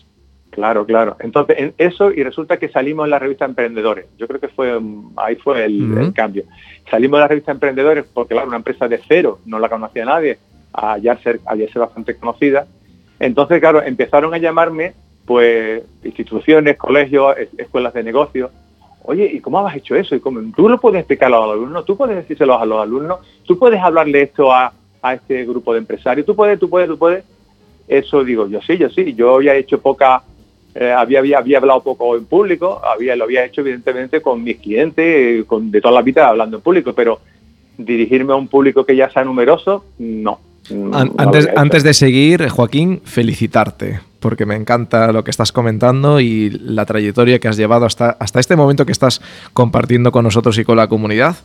[0.61, 1.17] Claro, claro.
[1.21, 4.05] Entonces, en eso y resulta que salimos en la revista Emprendedores.
[4.19, 6.45] Yo creo que fue mm, ahí fue el, cambio.
[6.91, 10.37] Salimos en la revista Emprendedores porque, claro, una empresa de cero, no la conocía nadie,
[10.75, 12.67] a ya ser, a ya ser bastante conocida.
[13.19, 14.93] Entonces, claro, empezaron a llamarme,
[15.25, 18.51] pues, instituciones, colegios, es- escuelas de negocio.
[19.05, 20.15] Oye, ¿y cómo has hecho eso?
[20.15, 20.43] ¿Y cómo?
[20.55, 21.87] ¿Tú lo puedes explicar a los alumnos?
[21.87, 23.21] ¿Tú puedes decírselo a los alumnos?
[23.47, 26.27] ¿Tú puedes hablarle esto a, a este grupo de empresarios?
[26.27, 27.25] ¿Tú puedes, tú puedes, tú puedes?
[27.91, 30.23] eso digo, yo sí, yo sí, yo había hecho poca,
[30.75, 34.57] eh, había, había, había hablado poco en público, había, lo había hecho evidentemente con mis
[34.59, 37.21] clientes, eh, con, de toda la vida hablando en público, pero
[37.79, 40.41] dirigirme a un público que ya sea numeroso, no.
[40.93, 46.51] An- antes, antes de seguir, Joaquín, felicitarte, porque me encanta lo que estás comentando y
[46.51, 49.21] la trayectoria que has llevado hasta, hasta este momento que estás
[49.53, 51.37] compartiendo con nosotros y con la comunidad.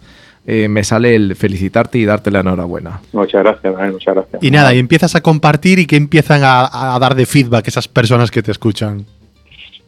[0.47, 3.01] Eh, me sale el felicitarte y darte la enhorabuena.
[3.13, 4.43] Muchas gracias, Manuel, muchas gracias.
[4.43, 7.88] Y nada, y empiezas a compartir y que empiezan a, a dar de feedback esas
[7.88, 9.07] personas que te escuchan.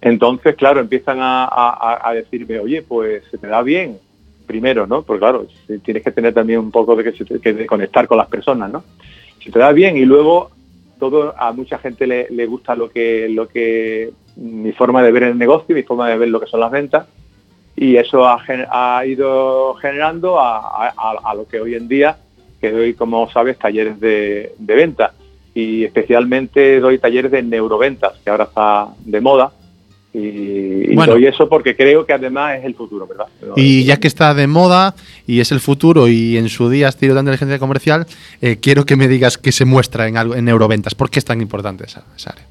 [0.08, 3.97] Entonces, claro, empiezan a, decirme, oye, pues se te da bien,
[4.45, 5.01] primero, ¿no?
[5.01, 5.47] Porque claro,
[5.84, 8.84] tienes que tener también un poco de, que se que conectar con las personas, ¿no?
[9.43, 10.51] Se te da bien y luego
[10.97, 15.38] todo a mucha gente le, gusta lo que, lo que mi forma de ver el
[15.38, 17.05] negocio, mi forma de ver lo que son las ventas
[17.76, 22.18] y eso ha, ido generando a lo que hoy en día,
[22.62, 25.14] que doy, como sabes, talleres de, de venta
[25.58, 29.51] y especialmente doy talleres de neuroventas, que ahora está de moda.
[30.20, 31.13] Y, y Bueno.
[31.13, 33.28] doy eso porque creo que además es el futuro, ¿verdad?
[33.55, 34.95] Y ya que está de moda
[35.28, 38.07] y es el futuro y en su día has tenido tanta inteligencia comercial,
[38.41, 40.95] eh, quiero que me digas qué se muestra en, algo, en neuroventas.
[40.95, 42.45] ¿Por qué es tan importante esa, esa área?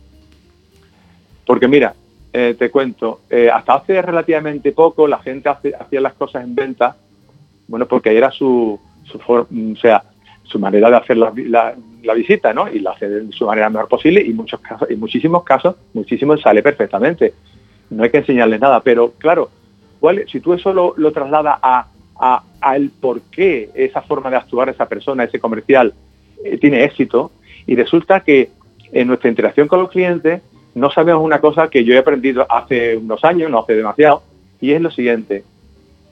[1.44, 1.94] Porque mira,
[2.32, 6.54] eh, te cuento, eh, hasta hace relativamente poco la gente hace- hacía las cosas en
[6.54, 6.96] venta,
[7.68, 10.02] bueno, porque era su, su for- mm, o sea,
[10.44, 12.68] su manera de hacer la, la- la visita, ¿no?
[12.72, 16.40] Y la hace de su manera mejor posible y muchos casos, en muchísimos casos, muchísimos
[16.40, 17.34] sale perfectamente.
[17.90, 19.50] No hay que enseñarles nada, pero claro,
[20.00, 21.86] ¿cuál es- si tú eso lo, lo trasladas a,
[22.18, 25.94] a, a el por qué esa forma de actuar esa persona, ese comercial,
[26.44, 27.30] eh, tiene éxito,
[27.66, 28.50] y resulta que
[28.92, 30.40] en nuestra interacción con los clientes
[30.74, 34.22] no sabemos una cosa que yo he aprendido hace unos años, no hace demasiado,
[34.60, 35.44] y es lo siguiente.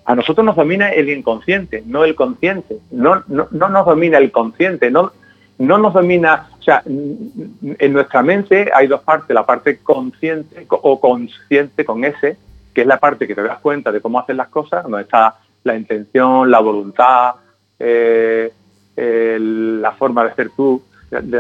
[0.07, 2.79] A nosotros nos domina el inconsciente, no el consciente.
[2.91, 5.13] No, no, no nos domina el consciente, no,
[5.59, 10.81] no nos domina, o sea, en nuestra mente hay dos partes, la parte consciente co-
[10.83, 12.37] o consciente con S,
[12.73, 15.37] que es la parte que te das cuenta de cómo haces las cosas, donde está
[15.63, 17.35] la intención, la voluntad,
[17.79, 18.53] eh,
[18.97, 20.83] la forma de ser tú,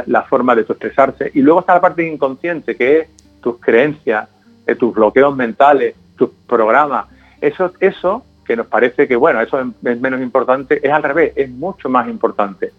[0.06, 1.30] la, forma de expresarse.
[1.34, 3.08] Y luego está la parte inconsciente, que es
[3.40, 4.28] tus creencias,
[4.66, 7.06] eh, tus bloqueos mentales, tus programas.
[7.40, 11.32] Eso, eso que nos parece que, bueno, eso es, es menos importante, es al revés,
[11.34, 12.72] es mucho más importante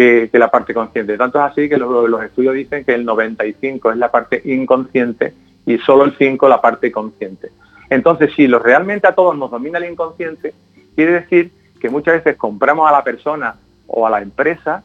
[0.00, 1.18] que, la parte consciente.
[1.18, 5.34] Tanto es así que los, estudios dicen que el 95 es la parte inconsciente
[5.66, 7.50] y solo el 5 la parte consciente.
[7.90, 10.54] Entonces, si lo, realmente a todos nos domina el inconsciente,
[10.94, 14.82] quiere decir que muchas veces compramos a la persona o a la empresa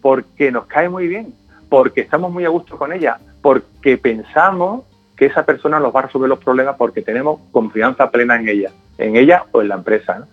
[0.00, 1.34] porque nos cae muy bien,
[1.68, 4.84] porque estamos muy a gusto con ella, porque pensamos
[5.16, 8.70] que esa persona nos va a resolver los problemas porque tenemos confianza plena en ella,
[8.96, 10.26] en ella o en la empresa.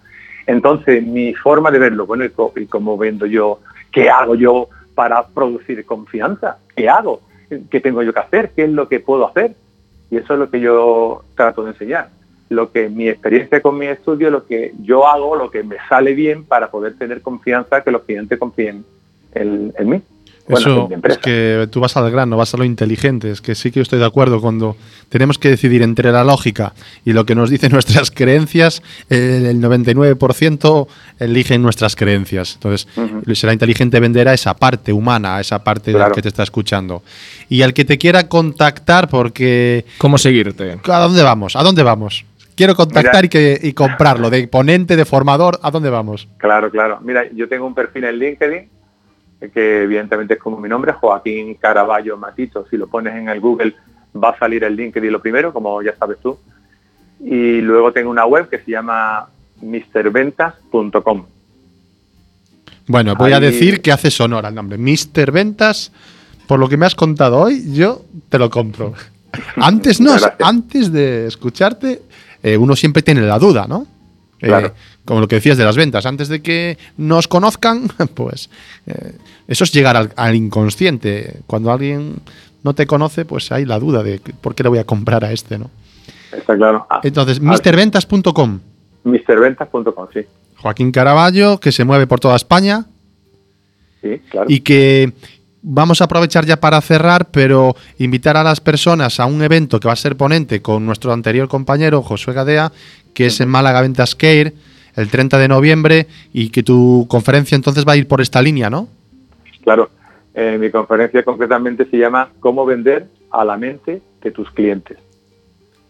[0.47, 3.59] Entonces, mi forma de verlo, bueno, y, co- y cómo vendo yo,
[3.92, 6.58] ¿qué hago yo para producir confianza?
[6.76, 7.22] ¿Qué hago?
[7.70, 8.52] ¿Qué tengo yo que hacer?
[8.56, 9.56] ¿Qué es lo que puedo hacer?
[10.10, 12.10] Y eso es lo que yo trato de enseñar.
[12.50, 16.14] Lo que mi experiencia con mi estudio, lo que yo hago, lo que me sale
[16.14, 18.86] bien para poder tener confianza, que los clientes confíen
[19.34, 20.02] en, en mí.
[20.48, 23.32] Eso es que tú vas al grano, vas a lo inteligente.
[23.32, 24.76] Es que sí que yo estoy de acuerdo cuando
[25.10, 26.74] tenemos que decidir entre la lógica
[27.04, 30.88] y lo que nos dicen nuestras creencias, el 99%
[31.20, 32.56] eligen nuestras creencias.
[32.56, 32.88] Entonces,
[33.34, 37.02] será inteligente vender a esa parte humana, a esa parte del que te está escuchando.
[37.50, 40.78] Y al que te quiera contactar, porque ¿Cómo seguirte?
[40.84, 41.56] ¿a dónde vamos?
[41.56, 42.26] ¿A dónde vamos?
[42.56, 43.26] Quiero contactar Mira.
[43.26, 46.28] y, que, y comprarlo, de ponente, de formador, ¿a dónde vamos?
[46.38, 47.00] Claro, claro.
[47.02, 48.70] Mira, yo tengo un perfil en LinkedIn,
[49.50, 52.66] que evidentemente es como mi nombre, Joaquín Caraballo Matito.
[52.70, 53.76] Si lo pones en el Google
[54.16, 56.38] va a salir el LinkedIn lo primero, como ya sabes tú.
[57.20, 59.28] Y luego tengo una web que se llama
[59.62, 61.26] mrventas.com.
[62.88, 64.78] Bueno, voy a decir que hace sonora el nombre.
[64.78, 65.32] Mr.
[65.32, 65.91] Ventas,
[66.48, 68.93] por lo que me has contado hoy, yo te lo compro.
[69.58, 72.04] Antes no, antes de escucharte,
[72.41, 73.86] eh, uno siempre tiene la duda, ¿no?
[74.39, 74.74] Eh, Claro.
[75.06, 78.49] Como lo que decías de las ventas, antes de que nos conozcan, pues
[78.88, 79.14] eh,
[79.47, 81.41] eso es llegar al, al inconsciente.
[81.47, 82.16] Cuando alguien
[82.64, 85.32] no te conoce, pues hay la duda de por qué le voy a comprar a
[85.32, 85.70] este, ¿no?
[86.36, 86.86] Está claro.
[86.89, 88.60] Ah, Entonces, mrventas.com.
[89.03, 90.22] mrventas.com, sí.
[90.58, 92.86] Joaquín Caraballo, que se mueve por toda España,
[94.01, 94.47] Sí, claro.
[94.49, 95.14] y que
[95.62, 99.88] vamos a aprovechar ya para cerrar, pero invitar a las personas a un evento que
[99.88, 102.72] va a ser ponente con nuestro anterior compañero Josué Gadea,
[103.14, 104.53] que es en Málaga Ventas Care,
[104.96, 108.70] el 30 de noviembre, y que tu conferencia entonces va a ir por esta línea,
[108.70, 108.88] ¿no?
[109.64, 109.89] Claro.
[110.34, 114.98] Eh, mi conferencia concretamente se llama Cómo vender a la mente de tus clientes.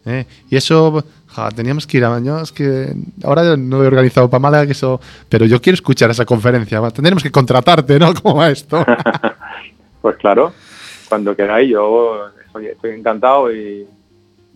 [0.04, 2.94] Eh, Y eso, ja, teníamos que ir a yo es que
[3.24, 6.78] ahora no he organizado para Málaga que eso, pero yo quiero escuchar esa conferencia.
[6.80, 8.14] va, Tendremos que contratarte, ¿no?
[8.22, 8.84] ¿Cómo va esto?
[10.00, 10.52] Pues claro.
[11.08, 12.28] cuando queráis, yo
[12.62, 13.84] estoy encantado y,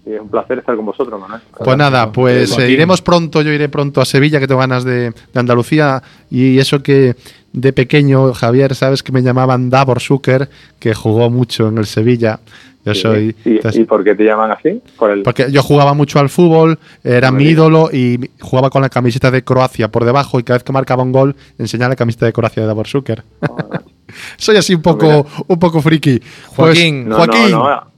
[0.06, 1.40] y es un placer estar con vosotros, Manuel.
[1.62, 5.10] Pues nada, pues eh, iremos pronto, yo iré pronto a Sevilla, que tengo ganas de,
[5.10, 6.02] de Andalucía.
[6.30, 7.16] Y eso que
[7.52, 10.48] de pequeño, Javier, sabes que me llamaban Davor Zucker,
[10.78, 12.40] que jugó mucho en el Sevilla.
[12.82, 13.00] Yo Sí.
[13.02, 13.36] soy.
[13.44, 14.80] ¿Y, entonces- y por qué te llaman así?
[14.98, 18.88] Por el, porque yo jugaba mucho al fútbol, era mi ídolo y jugaba con la
[18.88, 22.24] camiseta de Croacia por debajo y cada vez que marcaba un gol enseñaba la camiseta
[22.24, 23.22] de Croacia de Davor Zucker.
[24.38, 26.18] Soy así un poco, un poco friki.
[26.20, 27.08] Pues, Joaquín.
[27.08, 27.50] No, Joaquín.
[27.50, 27.89] no,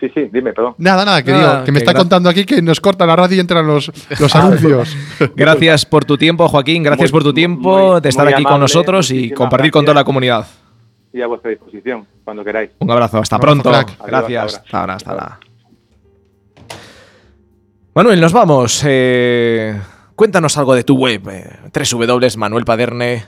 [0.00, 0.74] sí, sí, dime, perdón.
[0.78, 3.16] Nada, nada, que, Nada, digo, que me que está contando aquí que nos corta la
[3.16, 4.96] radio y entran los, los Ah, anuncios.
[5.36, 6.82] Gracias por tu tiempo, Joaquín.
[6.82, 9.94] Gracias Muy- por tu tiempo muy- de estar aquí con nosotros y compartir con toda
[9.94, 10.46] la comunidad.
[11.12, 12.70] Y a vuestra disposición, cuando queráis.
[12.78, 13.70] Un abrazo, hasta Un abrazo, pronto.
[13.96, 14.06] crack.
[14.06, 14.42] Gracias.
[14.42, 15.40] Adiós, Hasta ahora, hasta ahora.
[17.94, 18.82] Manuel, nos vamos.
[18.86, 19.74] Eh,
[20.14, 21.58] cuéntanos algo de tu web, eh,
[21.92, 23.24] www.manuelpaderne.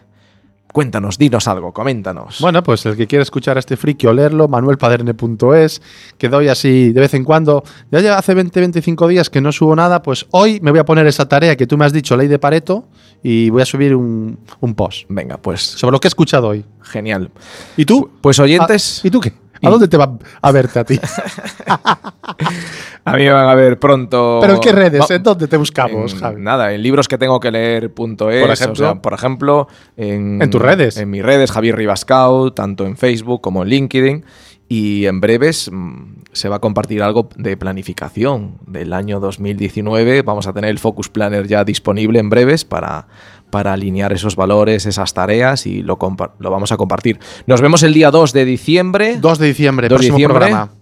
[0.72, 2.38] Cuéntanos, dinos algo, coméntanos.
[2.40, 5.82] Bueno, pues el que quiera escuchar a este friki o leerlo, manuelpaderne.es,
[6.16, 7.64] que doy así de vez en cuando.
[7.90, 11.06] Ya lleva hace 20-25 días que no subo nada, pues hoy me voy a poner
[11.08, 12.86] esa tarea que tú me has dicho, ley de Pareto,
[13.22, 16.64] y voy a subir un, un post Venga, pues sobre lo que he escuchado hoy.
[16.82, 17.30] genial.
[17.76, 18.08] ¿Y tú?
[18.20, 19.32] Pues oyentes, Ah, ¿Y tú qué?
[19.62, 20.98] ¿A dónde te va a verte a ti?
[23.04, 24.38] a mí me van a ver pronto.
[24.40, 25.00] ¿Pero en qué redes?
[25.02, 26.42] Va- ¿En dónde te buscamos, en- Javi?
[26.42, 28.46] Nada, en libros que tengo que leer.es, Por ejemplo.
[28.50, 30.96] ejemplo, por ejemplo en, En tus redes.
[30.96, 34.24] En mis redes, Javier Ribascao, tanto en Facebook como en LinkedIn.
[34.72, 40.22] Y en breves mm, se va a compartir algo de planificación del año 2019.
[40.22, 43.08] Vamos a tener el Focus Planner ya disponible en breves para,
[43.50, 47.18] para alinear esos valores, esas tareas y lo, vamos a compartir.
[47.46, 49.18] Nos vemos el día 2 de diciembre.
[49.20, 50.38] 2 de diciembre, 2 de próximo diciembre.
[50.38, 50.72] programa.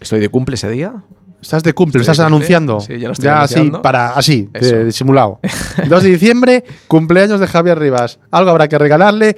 [0.00, 0.94] ¿Estoy de cumple ese día?
[1.40, 2.80] Estás de cumple, lo estás anunciando.
[2.80, 3.82] Sí, ya lo estoy así, anunciando.
[3.82, 5.38] para, así, de, disimulado.
[5.88, 8.18] 2 de diciembre, cumpleaños de Javier Rivas.
[8.32, 9.36] Algo habrá que regalarle.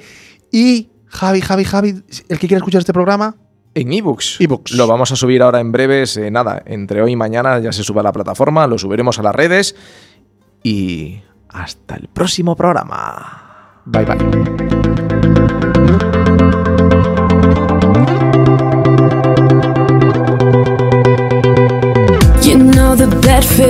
[0.51, 1.89] Y Javi, Javi, Javi,
[2.27, 3.35] el que quiera escuchar este programa,
[3.75, 4.41] En ebooks.
[4.41, 4.71] ebooks.
[4.71, 6.17] Lo vamos a subir ahora en breves.
[6.17, 9.23] eh, nada, entre hoy y mañana ya se sube a la plataforma, lo subiremos a
[9.23, 9.75] las redes.
[10.63, 11.21] Y
[11.53, 13.81] hasta el próximo programa.
[13.85, 14.51] Bye bye.